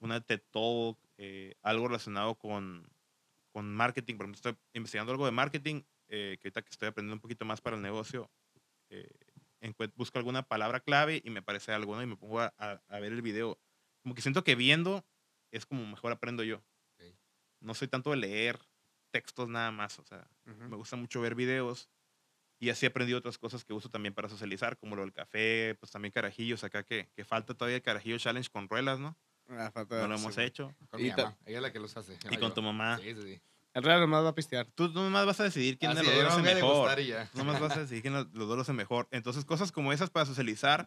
[0.00, 2.88] una TED Talk, eh, algo relacionado con,
[3.52, 4.16] con marketing.
[4.16, 7.44] Por ejemplo, estoy investigando algo de marketing, eh, que ahorita que estoy aprendiendo un poquito
[7.44, 8.30] más para el negocio,
[8.90, 9.08] eh,
[9.96, 12.02] busco alguna palabra clave y me aparece algo, ¿no?
[12.02, 13.60] Y me pongo a, a- a ver el video.
[14.02, 15.06] Como que siento que viendo
[15.50, 16.58] es como mejor aprendo yo.
[16.94, 17.16] Ok.
[17.60, 18.58] No soy tanto de leer
[19.10, 20.30] textos nada más, o sea,
[20.66, 21.90] me gusta mucho ver videos
[22.58, 25.76] y así he aprendido otras cosas que uso también para socializar, como lo del café,
[25.80, 29.16] pues también carajillos acá que, que falta todavía el carajillo challenge con ruelas, ¿no?
[29.50, 30.46] Ah, falta- No lo sí, hemos güey.
[30.46, 30.74] hecho.
[30.90, 31.36] Con Y mi mamá.
[31.46, 32.18] Ella es la que los hace.
[32.30, 32.98] Y con tu mamá.
[32.98, 33.40] Sí, sí, sí.
[33.74, 34.66] El Real nomás va a pistear.
[34.74, 36.54] Tú tú nomás vas a decidir quién Así de los es, dos lo hace a
[36.54, 37.28] mejor.
[37.32, 39.08] Tú nomás vas a decidir quién lo- los dos lo hace mejor.
[39.10, 40.84] Entonces, cosas como esas para socializar,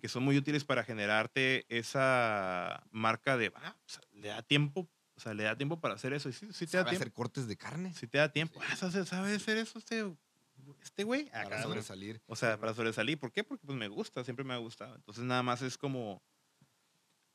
[0.00, 4.88] que son muy útiles para generarte esa marca de, ah, o sea, le da tiempo,
[5.16, 6.28] o sea, le da tiempo para hacer eso.
[6.28, 7.02] Y sí, sí te da ¿Sabe tiempo.
[7.02, 7.92] hacer cortes de carne?
[7.94, 8.60] Si te da tiempo.
[8.60, 8.66] Sí.
[8.72, 10.04] Ah, ¿sabe, sabe hacer eso este,
[10.82, 11.30] este güey?
[11.30, 12.20] Para sobresalir.
[12.26, 13.18] O sea, para sobresalir.
[13.18, 13.44] ¿Por qué?
[13.44, 14.94] Porque pues me gusta, siempre me ha gustado.
[14.94, 16.22] Entonces nada más es como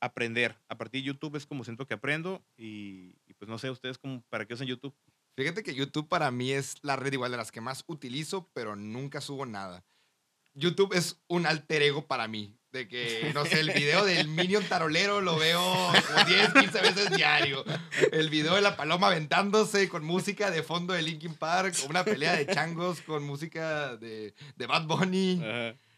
[0.00, 0.56] aprender.
[0.68, 3.98] A partir de YouTube es como siento que aprendo y, y, pues no sé, ustedes
[3.98, 4.94] como, ¿para qué usan YouTube?
[5.36, 8.76] Fíjate que YouTube para mí es la red igual de las que más utilizo, pero
[8.76, 9.84] nunca subo nada.
[10.54, 12.59] YouTube es un alter ego para mí.
[12.72, 17.10] De que, no sé, el video del Minion Tarolero lo veo como 10, 15 veces
[17.16, 17.64] diario.
[18.12, 22.36] El video de la paloma aventándose con música de fondo de Linkin Park, una pelea
[22.36, 25.42] de changos con música de, de Bad Bunny.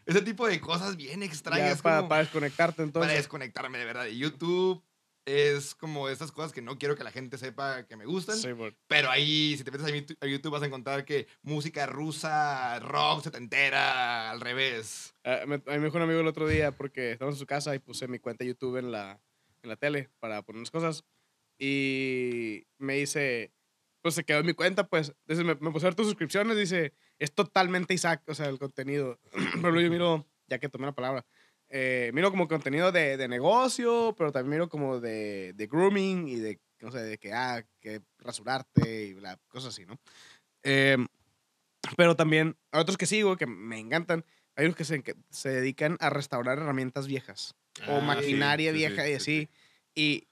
[0.06, 1.82] Ese tipo de cosas bien Ya, extrañas.
[1.82, 3.12] para, como- para desconectarte para entonces.
[3.16, 4.06] desconectarme de verdad.
[4.06, 4.82] Y YouTube
[5.24, 8.36] es como esas cosas que no quiero que la gente sepa que me gustan.
[8.36, 8.48] Sí.
[8.88, 14.30] Pero ahí, si te metes a YouTube, vas a encontrar que música rusa, rock, setentera,
[14.30, 15.14] al revés.
[15.24, 17.46] Ah, me- a mí me dijo un amigo el otro día porque estamos en su
[17.46, 19.20] casa y puse mi cuenta de YouTube en la,
[19.62, 21.04] en la tele para poner unas cosas.
[21.58, 23.52] Y me dice,
[24.00, 25.14] pues se quedó en mi cuenta, pues.
[25.26, 26.56] Entonces me, me puse a ver tus suscripciones.
[26.56, 29.20] Dice, es totalmente Isaac, o sea, el contenido.
[29.62, 31.24] pero yo miro, ya que tomé la palabra,
[31.74, 36.36] eh, miro como contenido de, de negocio, pero también miro como de, de grooming y
[36.36, 39.98] de, no sé, de que, ah, que rasurarte y bla, cosas así, ¿no?
[40.64, 40.98] Eh,
[41.96, 44.22] pero también hay otros que sigo que me encantan.
[44.54, 47.54] Hay unos que se, que se dedican a restaurar herramientas viejas
[47.88, 49.48] o Ah, maquinaria sí, sí, vieja sí, y sí, así.
[49.94, 50.28] Y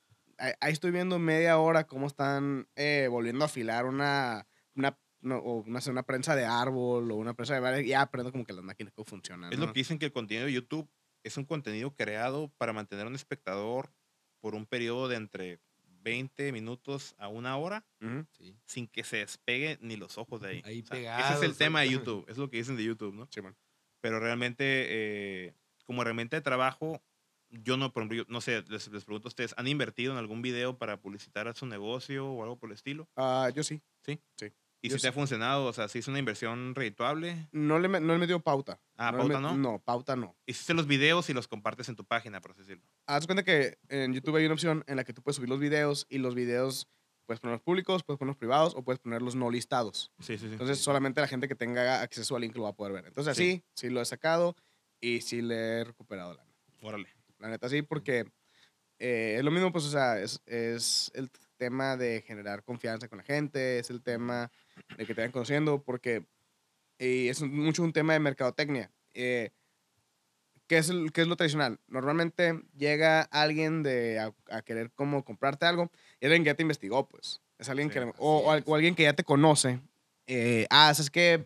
[0.61, 5.63] ahí estoy viendo media hora cómo están eh, volviendo a afilar una, una, no, o
[5.63, 7.87] una, una prensa de árbol o una prensa de varias.
[7.87, 9.51] Ya aprendo como que las máquinas funcionan.
[9.51, 9.65] Es ¿no?
[9.65, 10.87] lo que dicen que el contenido de YouTube
[11.23, 13.93] es un contenido creado para mantener a un espectador
[14.41, 15.61] por un periodo de entre
[16.03, 17.85] 20 minutos a una hora.
[18.39, 18.57] Sí.
[18.65, 20.63] sin que se despegue ni los ojos de ahí.
[20.65, 21.91] Ahí O sea, ese es el tema de.
[21.91, 23.29] YouTube, es lo que dicen de YouTube, ¿no?
[23.31, 23.57] Sí, man.
[24.01, 25.55] Pero realmente, eh,
[25.85, 27.03] como herramienta de trabajo,
[27.51, 30.19] yo no, por ejemplo, yo- no sé, les, les pregunto a ustedes, ¿han invertido en
[30.19, 33.09] algún video para publicitar a su negocio o algo por el estilo?
[33.17, 33.83] Ah, yo sí.
[34.83, 35.09] ¿Y Yo si te sí.
[35.09, 35.67] ha funcionado?
[35.67, 37.49] O sea, ¿si es una inversión redituable?
[37.53, 38.81] No le, no le metió pauta.
[38.97, 39.57] Ah, pauta met- no.
[39.57, 40.37] No, pauta no.
[40.47, 42.85] Hiciste los videos y los compartes en tu página, por así decirlo.
[43.07, 45.61] Haz cuenta que en YouTube hay una opción en la que tú puedes subir los
[45.61, 46.89] videos y los videos
[47.27, 50.11] puedes ponerlos públicos, puedes ponerlos privados o puedes ponerlos no listados.
[50.19, 50.53] Sí, sí, sí.
[50.53, 53.07] Entonces solamente la gente que tenga acceso al link lo va a poder ver.
[53.07, 53.51] Entonces Sí.
[53.53, 54.57] así, sí lo he sacado
[55.01, 56.45] y sí le he recuperado la
[56.83, 57.09] Órale.
[57.39, 58.25] La neta sí, porque
[58.99, 63.19] eh, es lo mismo, pues, o sea, es, es el tema de generar confianza con
[63.19, 64.51] la gente, es el tema
[64.97, 66.25] de que te vayan conociendo, porque
[66.99, 68.91] eh, es mucho un tema de mercadotecnia.
[69.13, 69.51] Eh,
[70.67, 71.79] ¿qué, es el- qué es lo tradicional?
[71.87, 76.63] Normalmente llega alguien de a, a querer como comprarte algo y alguien que ya te
[76.63, 77.41] investigó, pues.
[77.59, 79.81] Es alguien Sí, que, o, o o alguien que ya te conoce.
[80.27, 81.45] Eh, ah, es que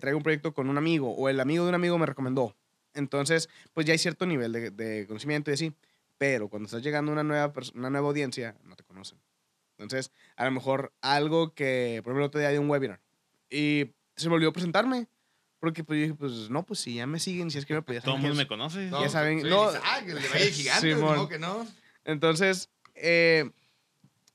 [0.00, 2.54] traigo un proyecto con un amigo o el amigo de un amigo me recomendó.
[2.94, 5.72] Entonces, pues ya hay cierto nivel de, de conocimiento y así.
[6.18, 9.20] Pero cuando estás llegando a una nueva, una nueva audiencia, no te conocen.
[9.78, 13.00] Entonces, a lo mejor algo que, por ejemplo, el otro día di un webinar
[13.48, 15.08] y se me olvidó presentarme.
[15.60, 17.82] Porque pues yo dije, pues no, pues si ya me siguen, si es que me
[17.82, 18.90] podía Todo el mundo me conoce.
[18.90, 21.16] Ya saben, soy no- Isaac, el de Valle Gigante, Simón.
[21.16, 21.28] ¿no?
[21.28, 21.66] que no.
[22.04, 23.50] Entonces, eh,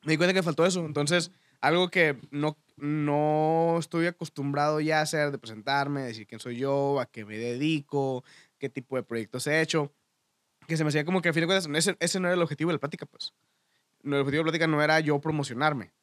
[0.04, 0.86] me di cuenta que faltó eso.
[0.86, 6.58] Entonces, algo que no, no estoy acostumbrado ya a hacer, de presentarme, decir quién soy
[6.58, 8.26] yo, a qué me dedico,
[8.58, 9.94] qué tipo de proyectos he hecho.
[10.68, 12.42] Que se me hacía como que a fin de cuentas, ese, ese no era el
[12.42, 13.34] objetivo de la plática, pues.
[14.02, 15.94] No, el objetivo de la plática no era yo promocionarme,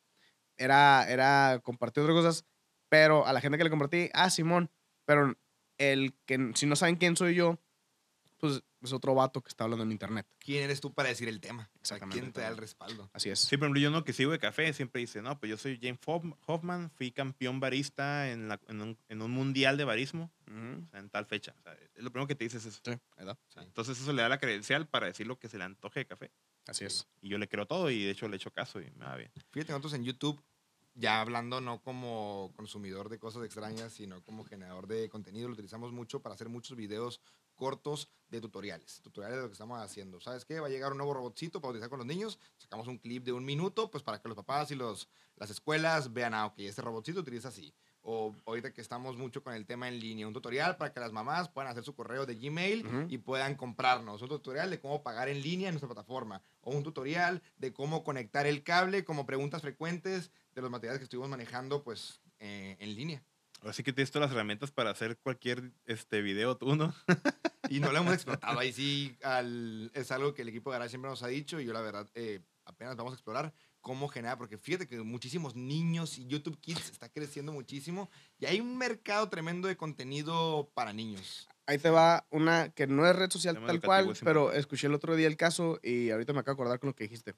[0.57, 2.45] era, era compartir otras cosas,
[2.89, 4.71] pero a la gente que le compartí, ah, Simón,
[5.05, 5.35] pero
[5.79, 7.59] el que si no saben quién soy yo,
[8.41, 10.27] pues es otro vato que está hablando en internet.
[10.39, 11.71] ¿Quién eres tú para decir el tema?
[11.79, 12.19] Exactamente.
[12.21, 13.11] ¿Quién te da el respaldo?
[13.13, 13.39] Así es.
[13.41, 15.79] Sí, por ejemplo, yo no que sigo de café siempre dice, no, pues yo soy
[15.81, 20.33] James Hoff- Hoffman, fui campeón barista en, la- en un, en un mundial de barismo,
[20.49, 20.85] Ujú.
[20.87, 21.55] o sea, en tal fecha.
[21.59, 22.81] O sea, es lo primero que te dices es eso.
[22.85, 23.63] Sí, ahí está.
[23.63, 26.33] Entonces eso le da la credencial para decir lo que se le antoje de café.
[26.67, 27.07] Así es.
[27.21, 29.31] Y yo le creo todo y de hecho le echo caso y me va bien.
[29.51, 30.43] Fíjate, nosotros en YouTube,
[30.95, 35.93] ya hablando no como consumidor de cosas extrañas, sino como generador de contenido, lo utilizamos
[35.93, 37.21] mucho para hacer muchos videos
[37.61, 39.01] cortos de tutoriales.
[39.03, 40.19] Tutoriales de lo que estamos haciendo.
[40.21, 40.61] ¿Sabes qué?
[40.61, 42.39] Va a llegar un nuevo robotcito para utilizar con los niños.
[42.57, 46.13] Sacamos un clip de un minuto, pues para que los papás y los, las escuelas
[46.15, 47.75] vean, ah, ok, este robotcito utiliza así.
[48.03, 51.13] O ahorita que estamos mucho con el tema en línea, un tutorial para que las
[51.13, 53.07] mamás puedan hacer su correo de Gmail Ujú.
[53.11, 54.23] y puedan comprarnos.
[54.23, 56.41] Un tutorial de cómo pagar en línea en nuestra plataforma.
[56.63, 61.05] O un tutorial de cómo conectar el cable, como preguntas frecuentes de los materiales que
[61.05, 63.23] estuvimos manejando pues eh, en línea.
[63.63, 66.95] Así que tienes todas las herramientas para hacer cualquier este video tú, ¿no?
[67.69, 68.59] Y no lo hemos explotado.
[68.59, 71.65] Ahí sí al- es algo que el equipo de Garage siempre nos ha dicho y
[71.65, 76.19] yo la verdad eh, apenas vamos a explorar cómo generar, porque fíjate que muchísimos niños
[76.19, 81.49] y YouTube Kids está creciendo muchísimo y hay un mercado tremendo de contenido para niños.
[81.67, 84.95] Ahí te va una que no es red social Tema tal cual, pero escuché el
[84.95, 87.35] otro día el caso y ahorita me acabo de acordar con lo que dijiste.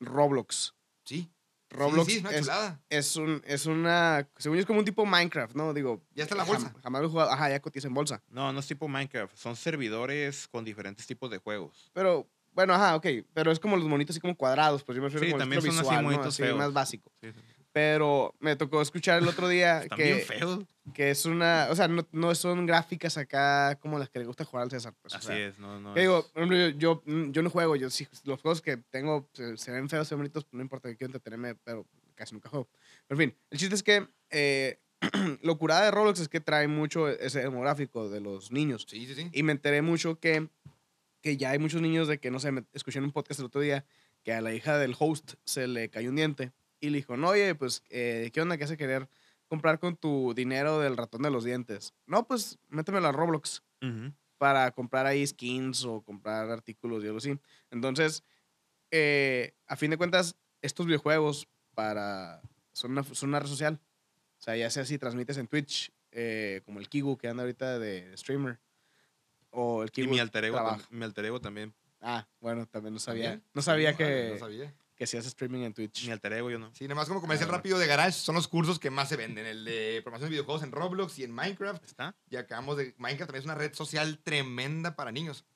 [0.00, 0.74] Roblox.
[1.04, 1.28] Sí.
[1.70, 2.80] Roblox sí, sí, es una es, chulada.
[2.90, 5.72] es un, es una, según yo es como un tipo Minecraft, ¿no?
[5.72, 6.74] Digo, Ya está en la jam- bolsa.
[6.82, 8.22] jamás lo he jugado, ajá, ya cotiza en bolsa.
[8.28, 9.36] No, no es tipo Minecraft.
[9.36, 11.90] Son servidores con diferentes tipos de juegos.
[11.94, 15.08] Pero, bueno, ajá, ok, pero es como los monitos así como cuadrados, pues yo me
[15.08, 16.02] refiero Sí, como también son así visual, ¿no?
[16.10, 16.58] monitos Así, feos.
[16.58, 17.12] más básico.
[17.20, 17.40] Sí, sí.
[17.72, 20.64] Pero me tocó escuchar el otro día Están bien que, feos.
[20.92, 24.44] que es una, o sea, no, no son gráficas acá como las que le gusta
[24.44, 24.92] jugar al César.
[25.00, 25.94] Pues, o Así sea, es, no, no.
[25.94, 28.76] Que digo, es- ejemplo, yo, yo, mm, yo no juego, yo sí, los juegos que
[28.76, 32.34] tengo se, se ven feos, se ven bonitos, no importa que quiero entretenerme, pero casi
[32.34, 32.68] nunca juego.
[33.06, 34.80] Pero en fin, el chiste es que eh,
[35.42, 38.84] lo curada de Roblox es que trae mucho ese demográfico de los niños.
[38.88, 39.28] Sí, sí, sí.
[39.32, 40.48] Y me enteré mucho que,
[41.22, 43.46] que ya hay muchos niños de que, no sé, me, escuché en un podcast el
[43.46, 43.84] otro día
[44.24, 47.28] que a la hija del host se le cayó un diente y le dijo, no,
[47.28, 48.56] oye, pues, eh, ¿qué onda?
[48.56, 49.08] ¿Qué hace querer
[49.46, 51.94] comprar con tu dinero del ratón de los dientes?
[52.06, 53.62] No, pues, métemelo a Roblox
[54.38, 57.38] para comprar ahí skins o comprar artículos y algo así.
[57.70, 58.24] Entonces,
[58.90, 62.40] eh, a fin de cuentas, estos videojuegos para,
[62.72, 63.80] son, una, son una red social.
[64.38, 67.78] O sea, ya sea si transmites en Twitch, eh, como el Kigu que anda ahorita
[67.78, 68.58] de streamer,
[69.50, 71.74] o el Y Kigu mi alter, ego, mi alter ego también.
[72.00, 73.24] Ah, bueno, también no sabía.
[73.24, 73.44] ¿También?
[73.52, 74.74] No sabía que, No sabía.
[75.00, 76.04] Que hacías streaming en Twitch.
[76.04, 76.74] Mi alter ego yo no.
[76.74, 79.16] Sí, nada más como comercial Ah, rápido de Garage son los cursos que más se
[79.16, 79.46] venden.
[79.46, 81.82] El de programación de videojuegos en Roblox y en Minecraft.
[81.82, 82.14] ¿Está?
[82.28, 82.94] Y acabamos de...
[82.98, 85.46] Minecraft también es una red social tremenda para niños.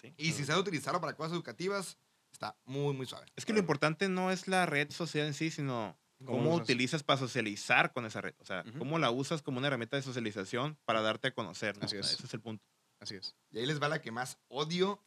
[0.00, 0.14] Sí.
[0.16, 1.98] Y si sabe utilizarlo para cosas educativas,
[2.30, 3.26] está muy, muy suave.
[3.34, 7.18] Es que lo importante no es la red social en sí, sino ¿Cómo utilizas para
[7.18, 8.36] socializar con esa red.
[8.38, 8.78] O sea, Ujú.
[8.78, 11.76] cómo la usas como una herramienta de socialización para darte a conocer.
[11.78, 11.84] ¿no?
[11.86, 12.18] Así O sea, es.
[12.18, 12.64] Ese es el punto.
[13.00, 13.34] Así es.
[13.50, 15.04] Y ahí les va la que más odio.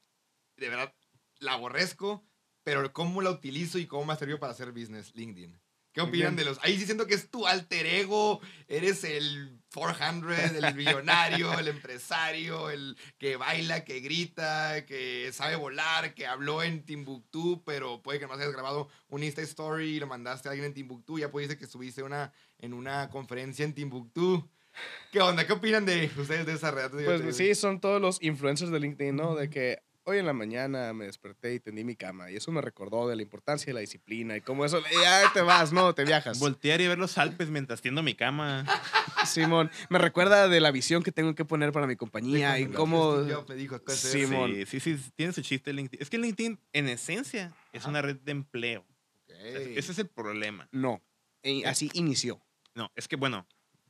[0.58, 0.94] De verdad,
[1.40, 2.26] la aborrezco.
[2.68, 5.58] Pero cómo la utilizo y cómo me ha servido para hacer business, LinkedIn.
[5.94, 6.60] ¿Qué opinan de los...?
[6.64, 8.42] Ahí sí siento que es tu alter ego.
[8.68, 16.14] Eres el 400, el millonario, el empresario, el que baila, que grita, que sabe volar,
[16.14, 20.08] que habló en Timbuktu, pero puede que no hayas grabado un Insta Story y lo
[20.08, 21.20] mandaste a alguien en Timbuktu.
[21.20, 24.46] Ya puede ser que estuviste una, en una conferencia en Timbuktu.
[25.14, 25.48] ¿Qué onda?
[25.48, 26.92] ¿Qué opinan de ustedes de esa red?
[26.92, 29.36] Pues sí, son todos los influencers de LinkedIn, ¿no?
[29.36, 32.32] De que hoy en la mañana me desperté y tendí mi cama.
[32.32, 34.82] Y eso me recordó de la importancia de la disciplina y cómo eso.
[35.04, 35.94] Ya te vas, ¿no?
[35.94, 36.40] Te viajas.
[36.40, 38.66] Voltear y ver los Alpes mientras tiendo mi cama.
[39.26, 43.18] Simón, me recuerda de la visión que tengo que poner para mi compañía y cómo.
[43.48, 44.18] me dijo, ¿qué es eso?
[44.18, 44.54] Simón.
[44.66, 46.02] Sí, sí, sí, tiene su chiste LinkedIn.
[46.02, 47.90] Es que LinkedIn, en esencia, es Ajá.
[47.90, 48.82] una red de empleo.
[48.82, 49.30] Ok.
[49.30, 50.70] O sea, Ese es el problema.
[50.72, 51.02] No.
[51.44, 52.42] Y así inició.
[52.76, 53.46] No, es que bueno,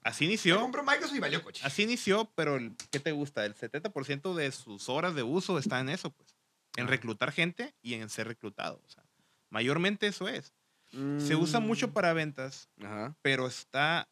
[0.08, 0.60] así inició.
[0.62, 1.62] compró Microsoft y valió coche.
[1.66, 3.46] Así inició, pero el- ¿qué te gusta?
[3.46, 6.36] El 70% de sus horas de uso está en eso, pues.
[6.76, 6.90] En Ah.
[6.90, 8.82] reclutar gente y en ser reclutado.
[8.86, 9.04] O sea,
[9.50, 10.54] mayormente eso es.
[10.92, 13.16] Se usa mucho Mm, para ventas, Ajá.
[13.22, 14.08] pero está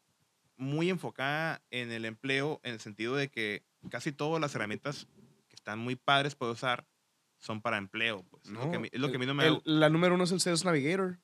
[0.56, 5.06] muy enfocada en el empleo en el sentido de que casi todas las herramientas
[5.48, 6.86] que están muy padres para usar
[7.38, 8.24] son para empleo.
[8.30, 8.44] Pues.
[8.44, 9.46] Es lo que a mí- es lo que a mí no me...
[9.46, 11.18] el- la número uno es el Sales Navigator.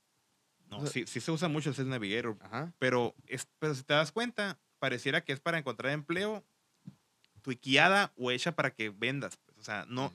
[0.81, 2.73] No, sí, sí se usa mucho el Sales Navigator, Ajá.
[2.79, 6.45] pero, es, pero si te das cuenta, pareciera que es para encontrar empleo
[7.43, 9.37] tuiqueada o hecha para que vendas.
[9.37, 9.57] pues.
[9.59, 10.13] O sea, no,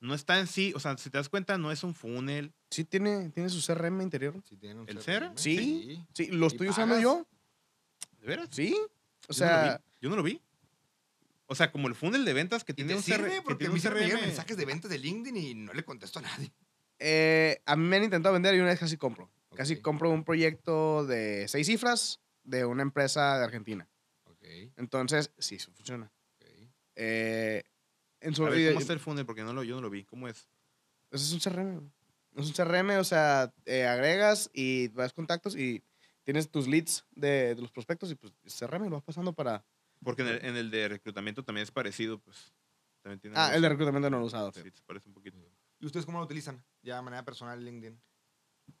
[0.00, 2.52] no está en sí, o sea, si te das cuenta, no es un funnel.
[2.70, 4.34] Sí, tiene, tiene su CRM interior.
[4.48, 5.36] Sí, tiene un ¿El CRM, CRM?
[5.38, 6.04] Sí.
[6.12, 7.26] Sí, lo ¿Y estoy usando yo.
[8.20, 8.48] ¿De veras?
[8.50, 8.76] Sí.
[9.28, 9.68] O Yo no lo vi.
[9.68, 10.40] sea, yo no lo vi.
[11.48, 13.28] O sea, como el funnel de ventas que ¿Y tiene un, sirve?
[13.28, 14.20] CR que Porque me CRM.
[14.20, 16.52] mensajes de ventas de LinkedIn y no le contesto a nadie.
[16.98, 19.30] Eh, a mí me han intentado vender y una vez casi compro.
[19.56, 19.80] Casi Ok.
[19.82, 23.88] compro un proyecto de seis cifras de una empresa de Argentina.
[24.24, 24.44] Ok,
[24.76, 26.12] Entonces, sí, eso funciona.
[26.40, 26.46] ok.
[26.96, 27.62] Eh,
[28.20, 29.26] en su, A ver, ¿cómo está el funnel?
[29.26, 30.04] Porque no lo, yo no lo vi.
[30.04, 30.48] ¿Cómo es?
[31.10, 31.90] Eso es un CRM.
[32.36, 35.82] Es un CRM, o sea, eh, agregas y vas contactos y
[36.22, 39.64] tienes tus leads de, de los prospectos y pues CRM lo vas pasando para...
[40.02, 42.52] Porque en el, en el de reclutamiento también es parecido, pues.
[43.02, 44.52] También tiene Ah, el de reclutamiento no lo he usado.
[44.52, 44.78] Sí, fíjate.
[44.80, 45.38] se parece un poquito.
[45.78, 46.62] ¿Y ustedes cómo lo utilizan?
[46.82, 47.98] Ya de manera personal LinkedIn.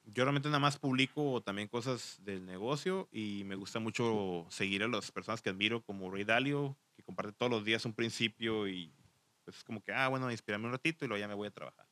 [0.04, 4.88] Yo realmente nada más publico también cosas del negocio y me gusta mucho seguir a
[4.88, 8.92] las personas que admiro, como Ray Dalio, que comparte todos los días un principio y
[9.44, 11.52] pues es como que, ah, bueno, inspirarme un ratito y luego ya me voy a
[11.52, 11.86] trabajar.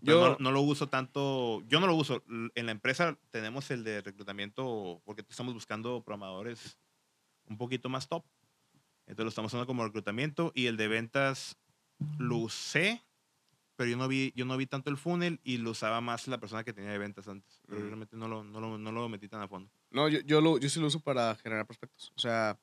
[0.00, 2.24] Yo no, no lo uso tanto, yo no lo uso.
[2.54, 6.78] En la empresa tenemos el de reclutamiento porque estamos buscando programadores
[7.46, 8.24] un poquito más top.
[9.06, 11.58] Entonces lo estamos usando como reclutamiento y el de ventas
[12.18, 13.02] lo usé,
[13.80, 16.36] pero yo no vi, yo no vi tanto el funnel y lo usaba más la
[16.38, 17.62] persona que tenía de ventas antes.
[17.66, 17.84] Pero Mm.
[17.86, 19.70] realmente no lo, no, lo, no lo metí tan a fondo.
[19.90, 22.12] No, yo, yo, lo, yo sí lo uso para generar prospectos.
[22.14, 22.60] O sea,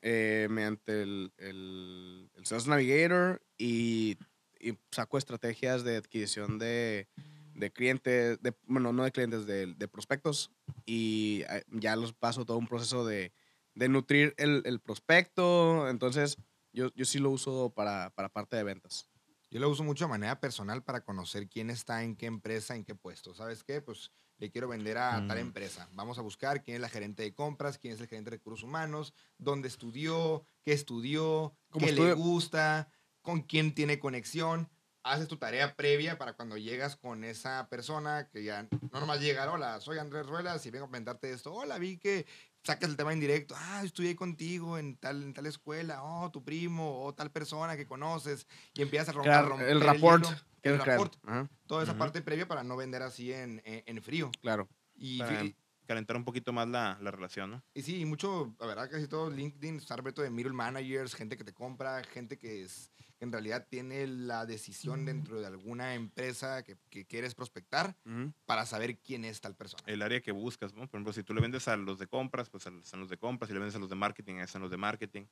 [0.00, 4.16] eh, mediante el, el, el Sales Navigator y,
[4.58, 7.06] y saco estrategias de adquisición de,
[7.54, 10.50] de clientes, de, bueno, no de clientes, de, de prospectos
[10.86, 13.30] y eh, ya los paso todo un proceso de,
[13.74, 15.86] de nutrir el, el prospecto.
[15.90, 16.38] Entonces,
[16.72, 19.10] yo, yo sí lo uso para, para parte de ventas.
[19.56, 22.84] Yo lo uso mucho de manera personal para conocer quién está en qué empresa, en
[22.84, 23.34] qué puesto.
[23.34, 23.80] ¿Sabes qué?
[23.80, 25.40] Pues le quiero vender a tal Mm.
[25.40, 25.88] empresa.
[25.94, 28.64] Vamos a buscar quién es la gerente de compras, quién es el gerente de recursos
[28.64, 32.90] humanos, dónde estudió, qué estudió, qué le gusta,
[33.22, 34.68] con quién tiene conexión.
[35.02, 39.48] Haces tu tarea previa para cuando llegas con esa persona que ya no nomás llegar,
[39.48, 41.54] hola, soy Andrés Ruelas y vengo a comentarte esto.
[41.54, 42.26] Hola, vi que
[42.66, 43.54] sacas el tema en directo.
[43.56, 46.02] Ah, estudié contigo en tal, en tal escuela.
[46.02, 48.46] Oh, tu primo o tal persona que conoces.
[48.74, 50.24] Y empiezas a rom- a Crear romper el rapport.
[50.24, 50.98] hielo, que el crear.
[50.98, 51.16] rapport.
[51.24, 54.30] Ajá, Toda esa parte previa para no vender así en, en, en frío.
[54.42, 54.68] claro.
[54.96, 57.62] Y, Para fi- calentar un poquito más la, la relación, ¿no?
[57.74, 61.44] y sí, y mucho, la verdad, casi todo LinkedIn está de middle managers, gente que
[61.44, 66.62] te compra, gente que, es, que en realidad tiene la decisión dentro de alguna empresa
[66.62, 67.96] que, que quieres prospectar
[68.44, 69.82] para saber quién es tal persona.
[69.86, 70.82] el área que buscas, ¿no?
[70.82, 73.48] Por ejemplo, si tú le vendes a los de compras, pues están los de compras,
[73.48, 75.24] si le vendes a los de marketing, ahí están los de marketing.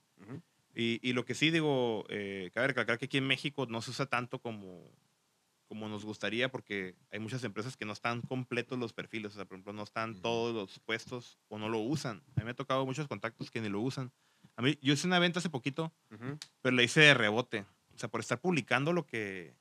[0.75, 3.90] Y, y lo que sí digo, eh, cabe recalcar que aquí en México no se
[3.92, 4.90] usa tanto como,
[5.68, 9.44] como nos gustaría porque hay muchas empresas que no están completos los perfiles, o sea,
[9.44, 12.23] por ejemplo, no están todos los puestos o no lo usan.
[12.35, 14.11] A mí me ha tocado muchos contactos que ni lo usan.
[14.57, 15.92] A mí, yo hice una venta hace poquito,
[16.61, 17.66] pero la hice de rebote.
[17.94, 19.54] O sea, por estar publicando lo que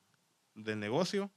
[0.54, 1.30] del negocio,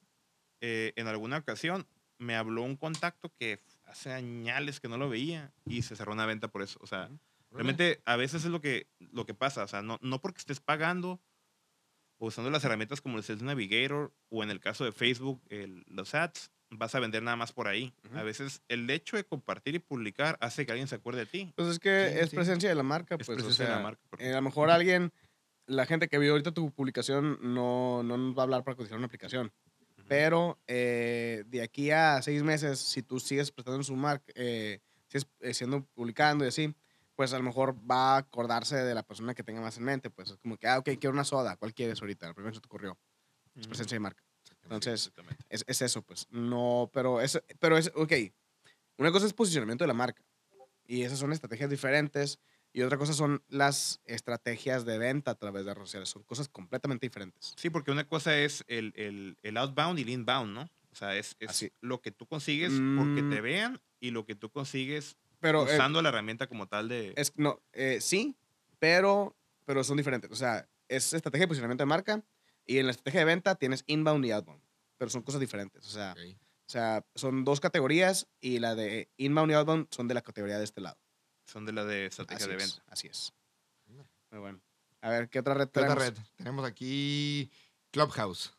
[0.61, 5.53] eh, en alguna ocasión me habló un contacto que hace añales que no lo veía
[5.65, 6.79] y se cerró una venta por eso.
[6.81, 7.09] O sea,
[7.51, 9.63] realmente a veces es lo que, lo que pasa.
[9.63, 11.21] O sea, no, no porque estés pagando
[12.19, 15.83] o usando las herramientas como el Sales Navigator o en el caso de Facebook, el-
[15.87, 17.93] los ads, vas a vender nada más por ahí.
[18.05, 18.17] Ujú.
[18.17, 21.53] A veces el hecho de compartir y publicar hace que alguien se acuerde de ti.
[21.55, 22.35] Pues es que Sí, es sí.
[22.35, 24.41] presencia de la marca, Es pues, o presencia de la sea, marca, eh, a lo
[24.41, 25.13] mejor alguien,
[25.67, 28.97] la gente que vio ahorita tu publicación no, no nos va a hablar para cotizar
[28.97, 29.53] una aplicación,
[29.97, 30.07] Ujú.
[30.07, 35.27] pero eh, de aquí a seis meses, si tú sigues prestando su marca, eh, sigues
[35.41, 36.73] eh, siendo publicando y así,
[37.15, 40.09] pues a lo mejor va a acordarse de la persona que tenga más en mente,
[40.09, 42.27] pues es como que, ah, ok, quiero una soda, ¿cuál quieres ahorita?
[42.27, 42.97] La primera que se te ocurrió,
[43.55, 43.69] es Ujú.
[43.69, 44.23] presencia de marca.
[44.63, 45.45] Entonces, Exactamente.
[45.49, 46.27] es, es eso, pues.
[46.29, 48.13] No, pero es, pero es, ok.
[48.97, 50.23] Una cosa es posicionamiento de la marca.
[50.85, 52.39] Y esas son estrategias diferentes.
[52.77, 56.09] Y otra cosa son las estrategias de venta a través de redes sociales.
[56.09, 57.55] Son cosas completamente diferentes.
[57.57, 60.61] Sí, porque una cosa es el, el, el outbound y el inbound, ¿no?
[60.91, 61.71] O sea, es, es Así.
[61.81, 63.29] lo que tú consigues porque Mm.
[63.31, 67.13] te vean y lo que tú consigues Pero eh, usando la herramienta como tal de...
[67.17, 68.35] es, no, eh, sí,
[68.77, 69.35] pero,
[69.65, 70.29] pero son diferentes.
[70.29, 72.23] O sea, es estrategia de posicionamiento de marca.
[72.67, 74.61] Y en la estrategia de venta tienes inbound y outbound.
[74.99, 75.83] Pero son cosas diferentes.
[75.83, 78.27] O sea, o sea son dos categorías.
[78.39, 80.99] Y la de inbound y outbound son de la categoría de este lado.
[81.47, 82.91] Son de la de estrategia Así de es, venta.
[82.91, 83.33] Así es.
[84.31, 84.61] Muy bueno.
[85.01, 86.17] A ver, ¿qué otra red ¿Qué otra tenemos?
[86.17, 86.25] red?
[86.35, 87.49] Tenemos aquí
[87.91, 88.53] Clubhouse.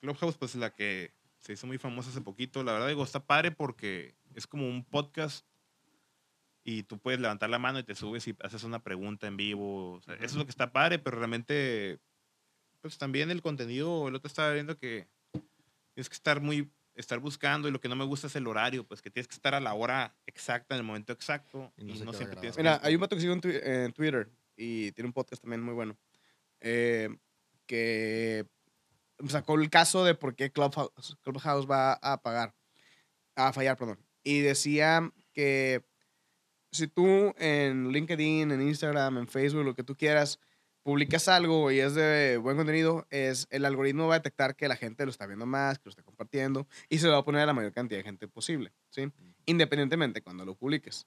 [0.00, 2.62] Clubhouse, pues la que se hizo muy famosa hace poquito.
[2.64, 5.46] La verdad, digo, está padre porque es como un podcast
[6.64, 9.92] y tú puedes levantar la mano y te subes y haces una pregunta en vivo.
[9.94, 12.00] O sea, Eso es lo que está padre, pero realmente,
[12.80, 15.08] pues también el contenido, el otro estaba viendo que
[15.94, 18.86] tienes que estar muy, estar buscando y lo que no me gusta es el horario,
[18.86, 21.98] pues que tienes que estar a la hora exacta, en el momento exacto Y y
[21.98, 22.56] no no, se queda siempre tienes.
[22.56, 25.96] Mira, hay un vato que sigo en Twitter y tiene un podcast también muy bueno.
[26.60, 27.08] eh,
[27.66, 28.46] que
[29.28, 30.90] sacó el caso de por qué Clubhouse,
[31.22, 32.54] Clubhouse va a pagar,
[33.36, 33.98] a fallar, perdón.
[34.24, 35.84] Y decía que
[36.72, 40.38] si tú en LinkedIn, en Instagram, en Facebook, lo que tú quieras,
[40.82, 44.76] publicas algo y es de buen contenido, es el algoritmo va a detectar que la
[44.76, 47.42] gente lo está viendo más, que lo está compartiendo y se lo va a poner
[47.42, 49.10] a la mayor cantidad de gente posible, ¿sí?
[49.46, 51.06] Independientemente cuando lo publiques.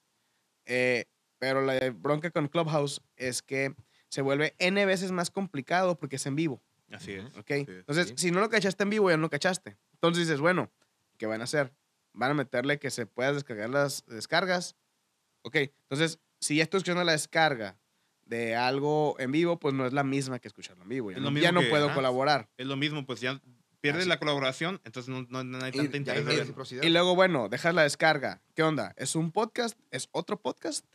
[0.66, 1.06] Eh,
[1.38, 3.76] pero la bronca con Clubhouse es que
[4.10, 6.62] se vuelve N veces más complicado porque es en vivo,
[6.92, 7.36] Así es.
[7.36, 7.48] ¿ok?
[7.48, 8.14] Sí, Entonces, sí.
[8.18, 9.78] si no lo cachaste en vivo, ya no lo cachaste.
[9.94, 10.72] Entonces dices, bueno,
[11.18, 11.74] ¿qué van a hacer?
[12.14, 14.76] Van a meterle que se pueda descargar las descargas.
[15.42, 17.78] Ok, entonces, si ya estoy escuchando la descarga
[18.26, 21.12] de algo en vivo, pues no es la misma que escucharlo en vivo.
[21.12, 21.96] Ya no, ya no que- puedo ajá.
[21.96, 22.50] colaborar.
[22.58, 23.40] Es lo mismo, pues ya
[23.82, 24.10] pierdes Así.
[24.10, 26.40] la colaboración, entonces no, no- no hay tanta y hay interés verlo.
[26.42, 26.84] reciprocidad.
[26.84, 28.42] Y luego, bueno, dejas la descarga.
[28.56, 28.94] ¿Qué onda?
[28.98, 29.80] ¿Es un podcast?
[29.92, 30.86] ¿Es otro podcast?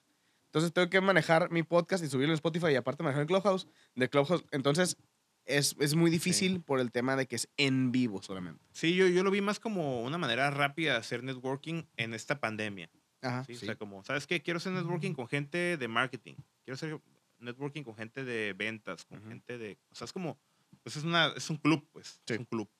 [0.46, 3.68] Entonces tengo que manejar mi podcast y subirlo en Spotify y aparte manejar el Clubhouse.
[3.94, 4.96] De Clubhouse, entonces
[5.44, 8.64] es, es muy difícil por el tema de que es en vivo solamente.
[8.72, 12.40] Sí, yo, yo lo vi más como una manera rápida de hacer networking en esta
[12.40, 12.90] pandemia.
[13.22, 13.44] Ajá.
[13.44, 13.54] ¿sí?
[13.54, 13.64] Sí.
[13.64, 14.42] O sea, como, ¿sabes qué?
[14.42, 16.34] Quiero hacer networking con gente de marketing.
[16.64, 17.00] Quiero hacer
[17.40, 19.78] networking con gente de ventas, con gente de...
[19.90, 20.38] O sea, es como...
[20.82, 22.20] Pues es, una, es un club, pues.
[22.26, 22.34] Sí.
[22.34, 22.70] Es un club.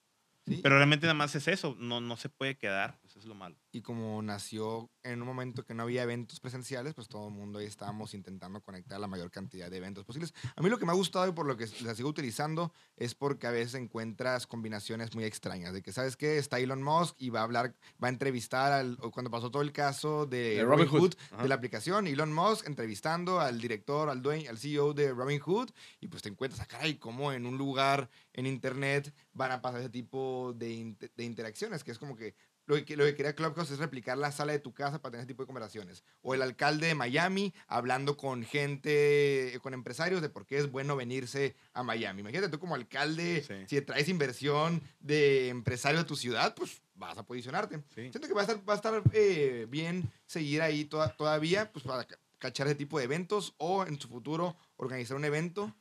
[0.46, 1.76] Sí, Pero realmente nada más es eso.
[1.78, 2.98] No, no se puede quedar.
[3.20, 3.54] Eso es lo malo.
[3.70, 7.58] Y como nació en un momento que no había eventos presenciales, pues todo el mundo
[7.58, 10.32] ahí estábamos intentando conectar la mayor cantidad de eventos posibles.
[10.56, 13.14] A mí lo que me ha gustado y por lo que la sigo utilizando es
[13.14, 15.74] porque a veces encuentras combinaciones muy extrañas.
[15.74, 16.38] De que, ¿sabes qué?
[16.38, 19.72] Está Elon Musk y va a hablar, va a entrevistar al, cuando pasó todo el
[19.72, 20.88] caso de, De Robin.
[20.88, 21.42] Hood, Ajá.
[21.42, 25.68] de la aplicación, Elon Musk entrevistando al director, al dueño, al CEO de Robin Hood
[26.00, 29.80] y pues te encuentras, ah, caray, cómo en un lugar en internet van a pasar
[29.80, 32.34] ese tipo de, inte- de interacciones, que es como que
[32.70, 35.22] lo que, lo que quería Clubhouse es replicar la sala de tu casa para tener
[35.24, 36.02] ese tipo de conversaciones.
[36.22, 40.96] O el alcalde de Miami hablando con gente, con empresarios de por qué es bueno
[40.96, 42.20] venirse a Miami.
[42.20, 43.54] Imagínate tú como alcalde, Sí.
[43.66, 47.76] si traes inversión de empresario de tu ciudad, pues vas a posicionarte.
[47.94, 48.10] Sí.
[48.10, 51.84] Siento que va a estar, va a estar eh, bien seguir ahí toda- todavía pues
[51.84, 55.74] para ca- cachar ese tipo de eventos o en su futuro organizar un evento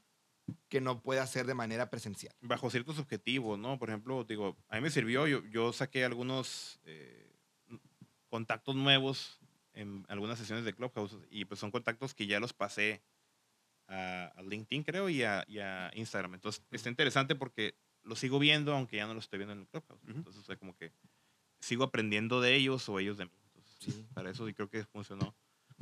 [0.70, 2.36] que no pueda ser de manera presencial.
[2.42, 3.78] bajo ciertos objetivos, ¿no?
[3.80, 7.32] Por ejemplo, digo, a mí me sirvió, yo, yo saqué algunos eh,
[8.30, 9.40] contactos nuevos
[9.74, 13.02] en algunas sesiones de Clubhouse y pues son contactos que ya los pasé
[13.88, 16.36] a, a LinkedIn, creo, y a, y a Instagram.
[16.36, 19.68] Entonces, está interesante porque lo sigo viendo, aunque ya no lo estoy viendo en el
[19.68, 20.02] Clubhouse.
[20.04, 20.12] Ujú.
[20.18, 20.92] Entonces, o sea, como que
[21.60, 23.32] sigo aprendiendo de ellos o ellos de mí.
[23.46, 24.06] Entonces, Sí.
[24.14, 25.36] para eso sí creo que funcionó.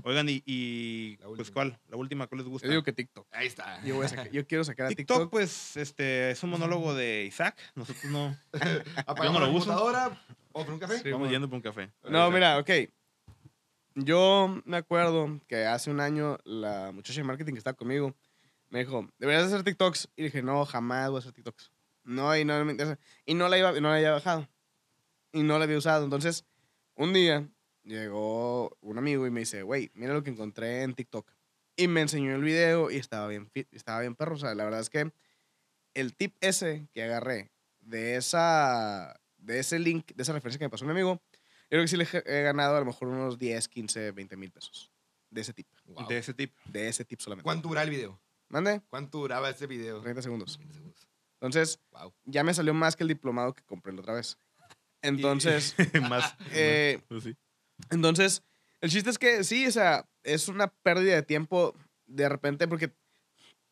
[0.07, 1.51] Oigan, y, y, La pues.
[1.51, 1.77] ¿cuál?
[1.89, 2.65] La última, ¿cuál les gusta?
[2.65, 3.27] Yo digo que TikTok.
[3.31, 3.83] Ahí está.
[3.83, 5.29] Yo, voy a sacar- yo quiero sacar a TikTok, TikTok.
[5.31, 7.57] pues, este, es un monólogo de Isaac.
[7.75, 8.37] Nosotros no...
[9.05, 9.65] Apagamos la uso.
[9.67, 10.21] computadora
[10.53, 10.99] o por un café.
[10.99, 11.31] Sí, Vamos bueno.
[11.33, 11.91] yendo por un café.
[12.09, 12.69] No, mira, ok.
[13.95, 18.15] Yo me acuerdo que hace un año la muchacha de marketing que está conmigo
[18.69, 20.09] me dijo, deberías hacer TikToks.
[20.15, 21.71] Y dije, no, jamás voy a hacer TikToks.
[22.03, 22.97] No, y no me interesa.
[23.25, 24.47] Y no la, iba, no la había bajado.
[25.33, 26.03] Y no la había usado.
[26.03, 26.45] Entonces,
[26.95, 27.47] un día
[27.87, 31.31] llegó un amigo y me dice, güey, mira lo que encontré en TikTok.
[31.75, 34.35] Y me enseñó el video y estaba bien, estaba bien perro.
[34.35, 35.11] O sea, la verdad es que
[35.93, 40.69] el tip ese que agarré de, esa, de ese link, de esa referencia que me
[40.69, 43.67] pasó mi amigo, yo creo que sí le he ganado a lo mejor unos 10,
[43.67, 44.91] 15, 20 mil pesos.
[45.29, 45.67] De ese tip.
[45.85, 46.07] Wow.
[46.07, 46.55] De ese tipo.
[46.65, 47.43] De ese tip solamente.
[47.43, 48.19] ¿Cuánto dura el video?
[48.49, 50.01] Mande, ¿Cuánto duraba ese video?
[50.01, 50.57] 30 segundos.
[50.57, 51.07] 20 segundos.
[51.33, 52.13] Entonces, Wow.
[52.25, 54.37] ya me salió más que el diplomado que compré la otra vez.
[55.01, 55.75] Entonces,
[56.09, 56.35] más.
[56.53, 57.35] eh, pues sí.
[57.89, 58.43] Entonces,
[58.81, 61.75] el chiste es que sí, o sea, es una pérdida de tiempo
[62.05, 62.91] de repente porque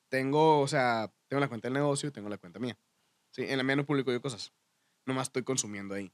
[0.10, 2.78] tengo, o sea, tengo la cuenta del negocio y tengo la cuenta mía.
[3.32, 4.54] Sí, en la mía no publico yo cosas.
[5.06, 6.12] Nomás estoy consumiendo ahí.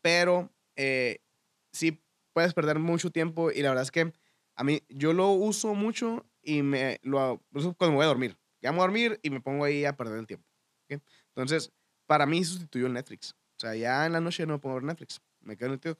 [0.00, 1.20] Pero eh,
[1.72, 4.12] sí puedes perder mucho tiempo y la verdad es que
[4.54, 8.36] a mí yo lo uso mucho y me lo uso cuando me voy a dormir.
[8.60, 10.46] Ya voy a dormir y me pongo ahí a perder el tiempo.
[10.84, 11.02] ¿ok?
[11.28, 11.72] Entonces,
[12.06, 13.34] para mí sustituyó Netflix.
[13.56, 15.20] O sea, ya en la noche no me pongo a ver Netflix.
[15.40, 15.98] Me quedo en el TikTok.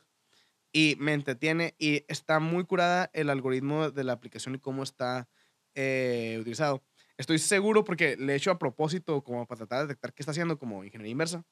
[0.73, 5.29] Y me entretiene y está muy curada el algoritmo de la aplicación y cómo está
[5.75, 6.83] eh, utilizado.
[7.19, 10.31] Estoy seguro porque le he hecho a propósito como para tratar de detectar qué está
[10.31, 11.45] haciendo como ingeniería inversa.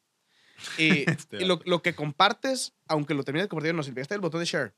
[0.78, 4.02] Y, Este y lo, lo que compartes, aunque lo termines de compartir, no, si le
[4.08, 4.74] el botón de share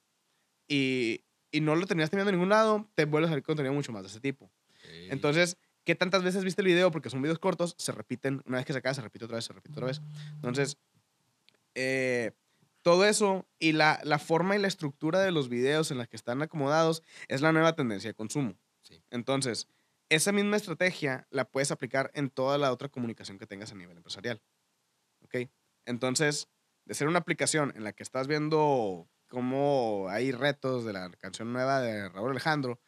[0.69, 3.93] y, y no lo terminas teniendo en ningún lado, te vuelve a salir contenido mucho
[3.93, 4.51] más de ese tipo.
[5.11, 6.91] Entonces, ¿qué tantas veces viste el video?
[6.91, 8.43] Porque son videos cortos, se repiten.
[8.47, 10.01] Una vez que se acaba, se repite otra vez, se repite otra vez.
[10.35, 10.77] Entonces,
[11.75, 12.33] eh,
[12.83, 16.17] todo eso y la, la forma y la estructura de los videos en las que
[16.17, 18.59] están acomodados es la nueva tendencia de consumo.
[18.83, 19.03] Sí.
[19.11, 19.69] Entonces,
[20.09, 23.97] esa misma estrategia la puedes aplicar en toda la otra comunicación que tengas a nivel
[23.97, 24.43] empresarial.
[25.25, 25.49] ¿Ok?
[25.87, 26.49] Entonces,
[26.85, 31.53] de ser una aplicación en la que estás viendo cómo hay retos de la canción
[31.53, 32.81] nueva de Raúl Alejandro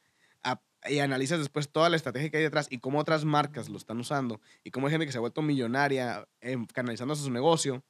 [0.43, 3.79] a- y analizas después toda la estrategia que hay detrás y cómo otras marcas lo
[3.79, 7.83] están usando y cómo hay gente que se ha vuelto millonaria em, canalizando su negocio,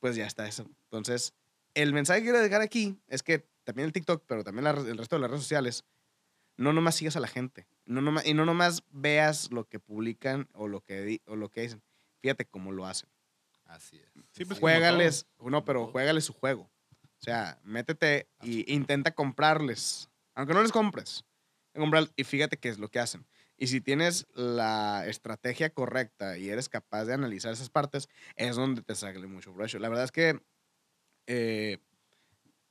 [0.00, 0.66] pues ya está eso.
[0.84, 1.34] Entonces,
[1.74, 4.98] el mensaje que quiero dejar aquí es que también el TikTok, pero también la- el
[4.98, 5.84] resto de las redes sociales,
[6.56, 7.66] no nomás sigas a la gente.
[7.86, 11.48] No nomás- y no nomás veas lo que publican o lo que, di- o lo
[11.50, 11.82] que dicen.
[12.20, 13.08] Fíjate cómo lo hacen.
[13.66, 14.10] Así es.
[14.32, 16.62] Sí, pues, Juégales, no, pero juégales su juego.
[17.02, 20.08] O sea, métete y intenta comprarles.
[20.34, 21.24] Aunque no les compres.
[21.72, 23.24] comprar- y fíjate qué es lo que hacen.
[23.60, 28.80] Y si tienes la estrategia correcta y eres capaz de analizar esas partes, es donde
[28.80, 29.78] te sale mucho provecho.
[29.78, 30.40] La verdad es que
[31.26, 31.76] eh,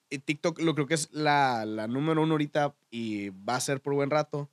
[0.10, 3.82] y TikTok lo creo que es la, la número uno ahorita y va a ser
[3.82, 4.50] por buen rato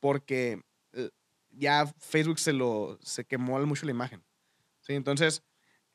[0.00, 0.60] porque
[0.92, 1.10] eh,
[1.50, 4.24] ya Facebook se lo se quemó mucho la imagen.
[4.80, 4.94] ¿sí?
[4.94, 5.44] Entonces,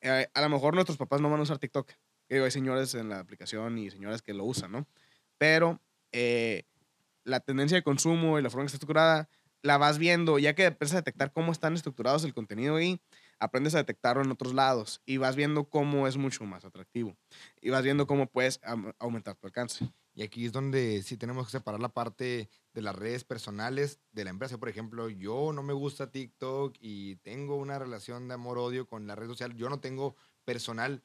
[0.00, 1.92] eh, a lo mejor nuestros papás no van a usar TikTok.
[2.30, 4.86] Hay señores en la aplicación y señoras que lo usan, ¿no?
[5.36, 5.82] Pero
[6.12, 6.64] eh,
[7.24, 9.28] la tendencia de consumo y la forma en que está estructurada,
[9.62, 13.00] la vas viendo, ya que empiezas a detectar cómo están estructurados el contenido ahí,
[13.38, 17.16] aprendes a detectarlo en otros lados y vas viendo cómo es mucho más atractivo.
[17.60, 18.60] Y vas viendo cómo puedes
[18.98, 19.88] aumentar tu alcance.
[20.14, 24.24] Y aquí es donde sí tenemos que separar la parte de las redes personales de
[24.24, 24.58] la empresa.
[24.58, 29.14] Por ejemplo, yo no me gusta TikTok y tengo una relación de amor-odio con la
[29.14, 29.56] red social.
[29.56, 31.02] Yo no tengo personal,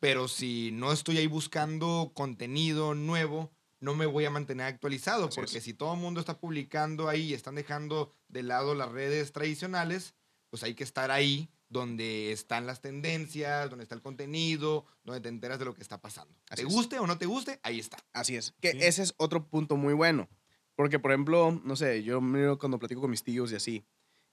[0.00, 3.52] pero si no estoy ahí buscando contenido nuevo,
[3.86, 5.26] no me voy a mantener actualizado.
[5.28, 5.64] Así porque es.
[5.64, 10.14] si todo el mundo está publicando ahí y están dejando de lado las redes tradicionales,
[10.50, 15.28] pues hay que estar ahí donde están las tendencias, donde está el contenido, donde te
[15.28, 16.34] enteras de lo que está pasando.
[16.50, 16.74] Así te es.
[16.74, 17.96] guste o no te guste, ahí está.
[18.12, 18.54] Así es.
[18.60, 18.78] Que Sí.
[18.82, 20.28] ese es otro punto muy bueno.
[20.74, 23.84] Porque, por ejemplo, no sé, yo miro cuando platico con mis tíos y así.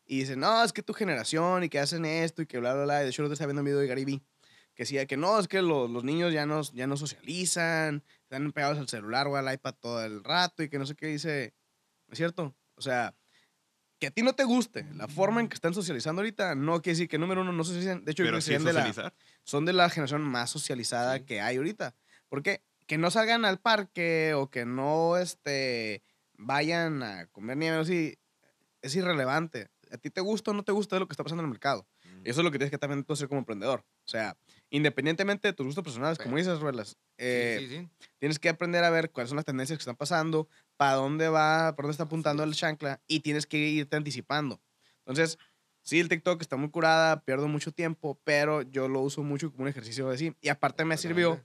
[0.05, 2.83] Y dicen, no, es que tu generación y que hacen esto y que bla, bla,
[2.83, 2.99] bla.
[2.99, 4.21] De hecho, día estaba viendo un video de Gary Vee
[4.75, 8.51] que decía que no, es que lo- los niños ya no, ya no socializan, están
[8.51, 11.53] pegados al celular o al iPad todo el rato y que no sé qué dice.
[12.07, 12.55] ¿No es cierto?
[12.75, 13.15] O sea,
[13.99, 16.95] que a ti no te guste la forma en que están socializando ahorita, no quiere
[16.95, 18.03] decir que número uno no socializan.
[18.03, 19.13] De hecho, yo creo que sí de la,
[19.43, 21.23] son de la generación más socializada Sí.
[21.25, 21.95] que hay ahorita.
[22.29, 26.03] Porque que no salgan al parque o que no este,
[26.37, 28.17] vayan a comer nieve, así,
[28.81, 29.69] es irrelevante.
[29.91, 31.87] A ti te gusta o no te gusta lo que está pasando en el mercado.
[32.03, 32.27] Mm.
[32.27, 33.85] Y eso es lo que tienes que también tú hacer como emprendedor.
[34.03, 34.35] O sea,
[34.73, 38.07] independientemente de tus gustos personales, como dices, Ruelas, eh, sí, sí, sí.
[38.17, 40.47] tienes que aprender a ver cuáles son las tendencias que están pasando,
[40.77, 44.59] para dónde va, por dónde está apuntando el chancla y tienes que irte anticipando.
[45.05, 45.37] Entonces,
[45.83, 49.61] sí, el TikTok está muy curada, pierdo mucho tiempo, pero yo lo uso mucho como
[49.61, 50.35] un ejercicio de sí.
[50.41, 51.39] Y aparte me sirvió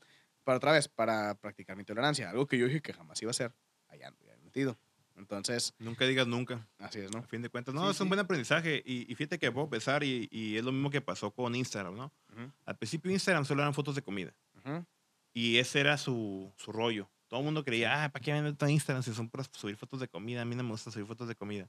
[0.45, 3.33] para otra vez, para practicar mi tolerancia, algo que yo dije que jamás iba a
[3.33, 3.53] hacer.
[3.89, 4.79] Allá ando, ya metido.
[5.19, 6.66] Entonces, Nunca digas nunca.
[6.79, 7.23] así es, A ¿no?
[7.23, 8.09] fin de cuentas, no, Sí, es un sí.
[8.09, 8.83] buen aprendizaje.
[8.87, 11.97] Y, y fíjate que puedo pensar, y, y es lo mismo que pasó con Instagram,
[11.97, 12.12] ¿no?
[12.33, 14.35] Ujú, Al principio Instagram solo eran fotos de comida.
[14.55, 14.87] ujú.
[15.35, 17.11] Y ese era su, su rollo.
[17.29, 20.01] Todo el mundo creía, ah, ¿para qué meto a Instagram si son para subir fotos
[20.01, 20.43] de comida?
[20.43, 21.69] A mí no me gusta subir fotos de comida.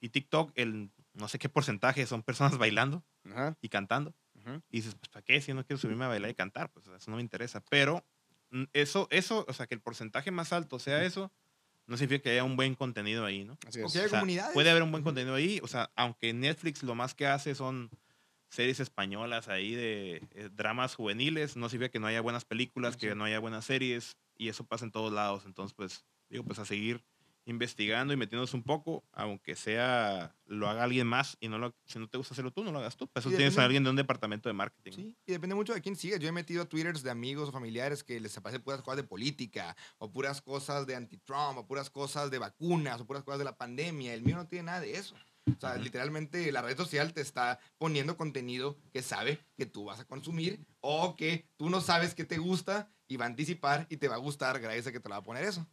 [0.00, 4.14] Y TikTok, el no sé qué porcentaje son personas bailando Ajá, y cantando.
[4.70, 5.40] Y dices, pues, ¿para qué?
[5.40, 7.62] Si no quiero subirme a bailar y cantar, pues eso no me interesa.
[7.70, 8.04] Pero
[8.50, 11.30] mm, eso, eso, o sea, que el porcentaje más alto sea eso,
[11.86, 13.58] no significa que haya un buen contenido ahí, ¿no?
[13.66, 13.86] Así es.
[13.86, 14.52] O sea, comunidades.
[14.54, 15.60] Puede haber un buen contenido ahí.
[15.62, 17.90] O sea, aunque Netflix lo más que hace son
[18.50, 23.14] series españolas ahí de eh, dramas juveniles, no significa que no haya buenas películas, que
[23.14, 25.44] no haya buenas series, y eso pasa en todos lados.
[25.46, 27.02] Entonces, pues, digo, pues a seguir
[27.44, 31.98] investigando y metiéndose un poco, aunque sea, lo haga alguien más, y no lo, si
[31.98, 33.08] no te gusta hacerlo tú, no lo hagas tú.
[33.08, 34.92] Para eso Y tienes a alguien de un departamento de marketing.
[34.92, 36.20] Sí, y depende mucho de quién sigas.
[36.20, 39.04] Yo he metido a twitters de amigos o familiares que les aparecen puras cosas de
[39.04, 43.44] política, o puras cosas de anti-Trump, o puras cosas de vacunas, o puras cosas de
[43.44, 44.14] la pandemia.
[44.14, 45.14] El mío no tiene nada de eso.
[45.44, 49.98] O sea, literalmente la red social te está poniendo contenido que sabe que tú vas
[49.98, 53.96] a consumir o que tú no sabes que te gusta y va a anticipar y
[53.96, 55.66] te va a gustar gracias a que te lo va a poner eso.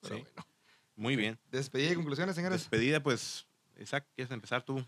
[0.00, 0.22] Pero Sí.
[0.22, 0.46] bueno,
[0.98, 1.38] Muy bien.
[1.50, 2.58] despedida y conclusiones, señores.
[2.60, 3.46] Despedida, pues,
[3.78, 4.84] Isaac, ¿quieres empezar tú?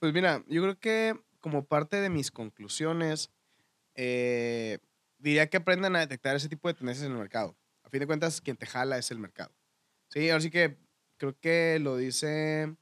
[0.00, 3.30] Pues mira, yo creo que como parte de mis conclusiones,
[3.94, 4.78] eh,
[5.18, 7.56] diría que aprendan a detectar ese tipo de tendencias en el mercado.
[7.84, 9.54] A fin de cuentas, quien te jala es el mercado.
[10.08, 10.76] Sí, ahora sí que
[11.16, 12.74] creo que lo dice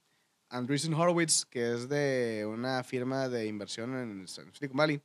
[0.49, 4.99] Andreessen Horowitz, que es de una firma de inversión en Silicon Valley.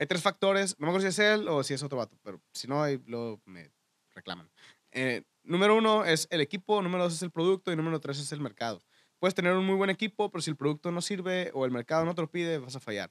[0.00, 2.42] Hay tres factores, no me acuerdo si es él o si es otro vato, pero
[2.52, 3.70] si no, ahí lo me
[4.10, 4.50] reclaman.
[4.90, 8.32] Eh, número uno es el equipo, número dos es el producto y número tres es
[8.32, 8.82] el mercado.
[9.18, 12.04] Puedes tener un muy buen equipo, pero si el producto no sirve o el mercado
[12.04, 13.10] no te lo pide, vas a fallar.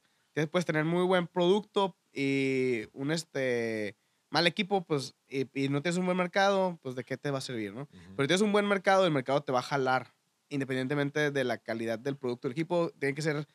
[0.52, 3.96] Puedes tener muy buen producto y un este,
[4.30, 7.38] mal equipo, pues, y, y no tienes un buen mercado, pues, ¿de qué te va
[7.38, 7.88] a servir, no?
[7.88, 10.14] Pero si tienes un buen mercado, el mercado te va a jalar,
[10.50, 12.48] independientemente de la calidad del producto.
[12.48, 13.48] El equipo tiene que ser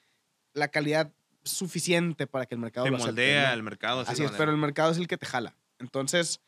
[0.53, 1.12] la calidad
[1.43, 3.55] suficiente para que el mercado lo acepte, moldea ¿no?
[3.55, 4.01] el mercado.
[4.07, 5.57] Así es, pero el mercado es el que te jala.
[5.79, 6.41] Entonces,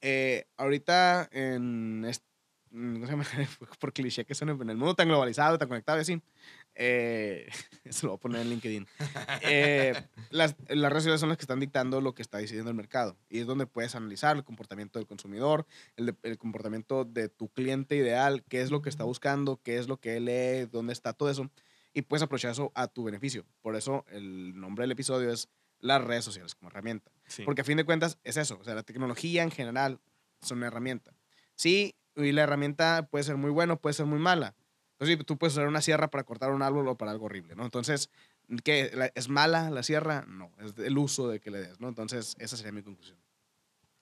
[0.00, 2.24] eh, ahorita en, est-
[2.70, 3.14] mm, no sé,
[3.80, 6.22] por cliché que son en el mundo tan globalizado, tan conectado y así,
[6.74, 7.48] eh,
[7.84, 8.86] eso lo voy a poner en LinkedIn.
[9.42, 9.94] Eh,
[10.30, 13.16] las, las redes sociales son las que están dictando lo que está decidiendo el mercado
[13.28, 17.48] y es donde puedes analizar el comportamiento del consumidor, el, de- el comportamiento de tu
[17.48, 20.92] cliente ideal, qué es lo que está buscando, qué es lo que él lee, dónde
[20.92, 21.50] está todo eso
[21.94, 23.44] y puedes aprovechar eso a tu beneficio.
[23.62, 25.48] Por eso el nombre del episodio es
[25.80, 27.10] las redes sociales como herramienta.
[27.26, 27.42] Sí.
[27.44, 30.00] Porque a fin de cuentas es eso, o sea, la tecnología en general
[30.42, 31.12] es una herramienta.
[31.54, 34.54] Sí, y la herramienta puede ser muy buena, puede ser muy mala.
[34.98, 37.64] Entonces, tú puedes usar una sierra para cortar un árbol o para algo horrible, ¿no?
[37.64, 38.10] Entonces,
[38.64, 38.90] ¿qué?
[38.94, 40.24] ¿La- ¿Es mala la sierra?
[40.26, 41.88] No, es el uso de que le des, ¿no?
[41.88, 43.16] Entonces, esa sería mi conclusión.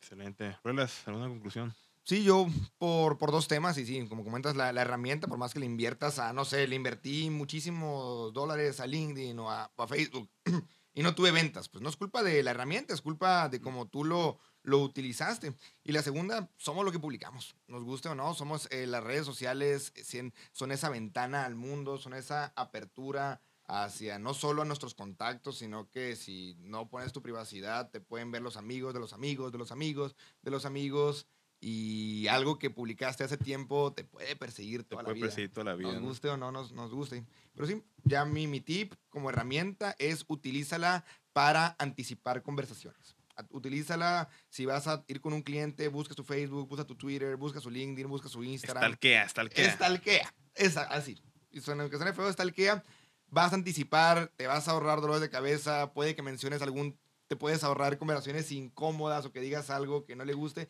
[0.01, 0.57] Excelente.
[0.65, 1.75] Ruelas, ¿alguna conclusión?
[2.05, 2.47] Sí, yo
[2.79, 5.67] por, por dos temas, y sí, como comentas, la, la herramienta, por más que le
[5.67, 10.31] inviertas a, no sé, le invertí muchísimos dólares a LinkedIn o a, o a Facebook
[10.97, 13.87] y no tuve ventas, pues no es culpa de la herramienta, es culpa de cómo
[13.87, 15.55] tú lo, lo utilizaste.
[15.85, 19.27] Y la segunda, somos lo que publicamos, nos guste o no, somos eh, las redes
[19.27, 24.95] sociales, eh, son esa ventana al mundo, son esa apertura hacia no solo a nuestros
[24.95, 29.13] contactos, sino que si no pones tu privacidad, te pueden ver los amigos de los
[29.13, 31.27] amigos, de los amigos, de los amigos
[31.61, 35.27] y algo que publicaste hace tiempo te puede perseguir Te toda la puede vida.
[35.27, 35.93] perseguir toda la vida.
[35.93, 36.09] Nos ¿no?
[36.09, 37.25] guste o no nos, nos guste.
[37.55, 43.17] Pero sí, ya mi, mi tip como herramienta es utilízala para anticipar conversaciones.
[43.51, 47.61] Utilízala si vas a ir con un cliente, busca su Facebook, busca tu Twitter, busca
[47.61, 48.83] su LinkedIn, busca su Instagram.
[48.83, 49.67] Stalkea, stalkea.
[49.67, 50.35] Estalquea.
[50.55, 51.21] Esa, así.
[51.51, 52.83] Y suena, que suene feo, estalquea.
[53.29, 57.37] Vas a anticipar, te vas a ahorrar dolores de cabeza, puede que menciones algún, te
[57.37, 60.69] puedes ahorrar conversaciones incómodas o que digas algo que no le guste.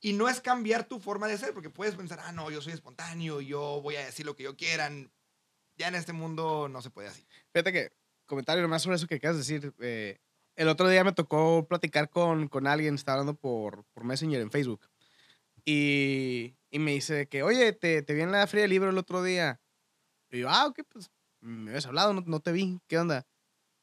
[0.00, 2.72] Y no es cambiar tu forma de ser, porque puedes pensar, ah, no, yo soy
[2.72, 5.12] espontáneo, yo voy a decir lo que yo quieran.
[5.76, 7.26] Ya en este mundo no se puede así.
[7.52, 7.92] Fíjate que,
[8.26, 9.74] comentario nomás sobre eso que de decir.
[9.80, 10.18] eh,
[10.56, 14.50] el otro día me tocó platicar con, con alguien, estaba hablando por, por Messenger en
[14.50, 14.88] Facebook.
[15.64, 18.98] Y, y me dice que, oye, te, te vi en la fría del libro el
[18.98, 19.60] otro día.
[20.30, 23.26] Y yo, ah, ok, pues me habías hablado, no, no te vi, ¿qué onda?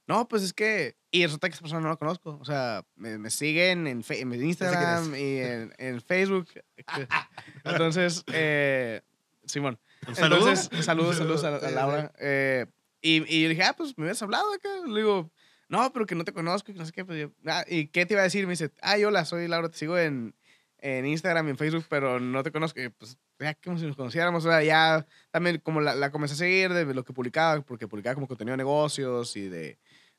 [0.07, 0.95] No, pues es que.
[1.11, 2.37] Y resulta que esa persona no la conozco.
[2.41, 6.47] O sea, me, me siguen en, fe- en Instagram y en, en Facebook.
[7.63, 9.01] Entonces, eh,
[9.45, 9.79] Simón.
[10.07, 10.39] ¿Un saludo?
[10.49, 11.71] Entonces, saludos, saludos a, a.
[11.71, 12.11] Laura.
[12.19, 12.65] Eh,
[13.01, 14.69] y, y yo dije, ah, pues me habías hablado acá.
[14.87, 15.31] Le digo,
[15.69, 17.03] no, pero que no te conozco, que no sé qué.
[17.05, 18.45] Pues yo, "Ah, ¿Y qué te iba a decir?
[18.45, 20.35] Me dice, ah, hola, soy Laura, te sigo en,
[20.79, 22.79] en Instagram y en Facebook, pero no te conozco.
[22.81, 24.45] Y pues, ya como si nos conociéramos.
[24.45, 27.87] O sea, ya también como la, la comencé a seguir de lo que publicaba, porque
[27.87, 29.77] publicaba como contenido de negocios y de,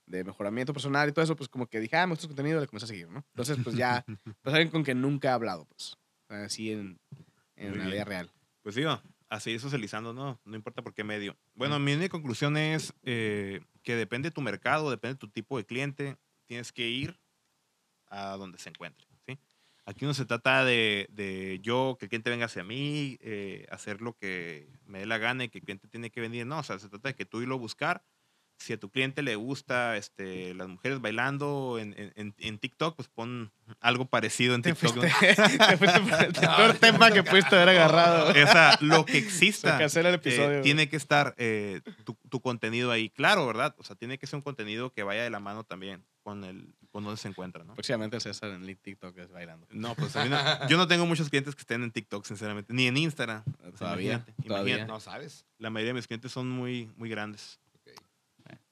[0.09, 2.61] de mejoramiento personal y todo eso, pues como que dije, ah, me gusta su contenido,
[2.61, 3.25] le comencé a seguir, ¿no?
[3.31, 4.05] Entonces, pues ya,
[4.43, 5.97] pues alguien con quien nunca he hablado, pues,
[6.29, 6.99] así en,
[7.57, 7.91] en Muy la bien.
[7.97, 8.31] vida real.
[8.63, 10.41] Pues digo, a seguir socializando, ¿no?
[10.45, 11.37] No importa por qué medio.
[11.55, 15.57] Bueno, mi única conclusión es eh, que depende de tu mercado, depende de tu tipo
[15.59, 17.19] de cliente, tienes que ir
[18.07, 19.39] a donde se encuentre, ¿sí?
[19.85, 24.03] Aquí no se trata de, de yo, que el cliente venga hacia mí, eh, hacer
[24.03, 26.47] lo que me dé la gana y que el cliente tiene que venir.
[26.47, 28.05] No, o sea, se trata de que tú irlo a buscar.
[28.59, 33.09] Si a tu cliente le gusta este, las mujeres bailando en, en- en- TikTok, pues
[33.09, 35.01] pon algo parecido en Te TikTok.
[35.21, 38.31] te el No, sí, tema no, que pudiste haber agarrado.
[38.31, 39.79] O sea, lo que exista.
[39.83, 40.61] el eh, episodio.
[40.63, 43.11] tiene que estar eh, tu, tu contenido ahí.
[43.11, 43.75] Claro, ¿verdad?
[43.79, 46.75] O sea, tiene que ser un contenido que vaya de la mano también con el
[46.91, 47.75] con donde se encuentra, ¿no?
[47.75, 49.67] Próximamente César en TikTok es bailando.
[49.71, 52.73] No, pues a mí no- yo no tengo muchos clientes que estén en TikTok, sinceramente,
[52.73, 53.45] ni en Instagram.
[53.79, 54.75] Todavía, imagínate, todavía.
[54.75, 54.93] imagínate.
[54.93, 55.47] No sabes.
[55.59, 57.61] La mayoría de mis clientes son muy, muy grandes.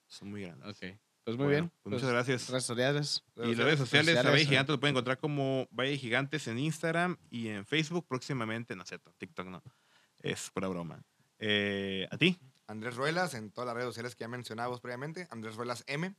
[0.08, 0.68] Son muy grandes.
[0.68, 0.98] Ok.
[1.24, 1.72] Pues muy Bueno, bien.
[1.82, 2.48] pues muchas gracias.
[2.48, 3.24] Redes sociales.
[3.36, 4.46] Y las redes sociales, a sociales, Valle eh.
[4.46, 8.88] Gigante lo pueden encontrar como Valle Gigantes en Instagram y en Facebook próximamente, no es
[8.88, 9.62] cierto, TikTok no,
[10.22, 11.02] es pura broma.
[11.40, 12.38] Eh, ¿A ti?
[12.68, 15.26] Andrés Ruelas en todas las redes sociales que ya mencionábamos previamente.
[15.30, 16.14] Andrés Ruelas M.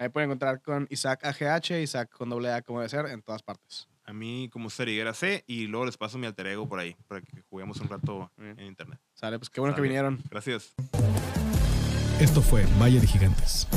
[0.00, 3.42] Ahí pueden encontrar con Isaac AGH, Isaac con doble A como debe ser, en todas
[3.42, 3.88] partes.
[4.04, 6.96] A mí como César Higuera C y luego les paso mi alter ego por ahí
[7.08, 9.00] para que juguemos un rato en internet.
[9.12, 10.22] Sale, pues qué bueno que vinieron.
[10.30, 10.72] Gracias.
[12.20, 13.68] Esto fue Valle de Gigantes.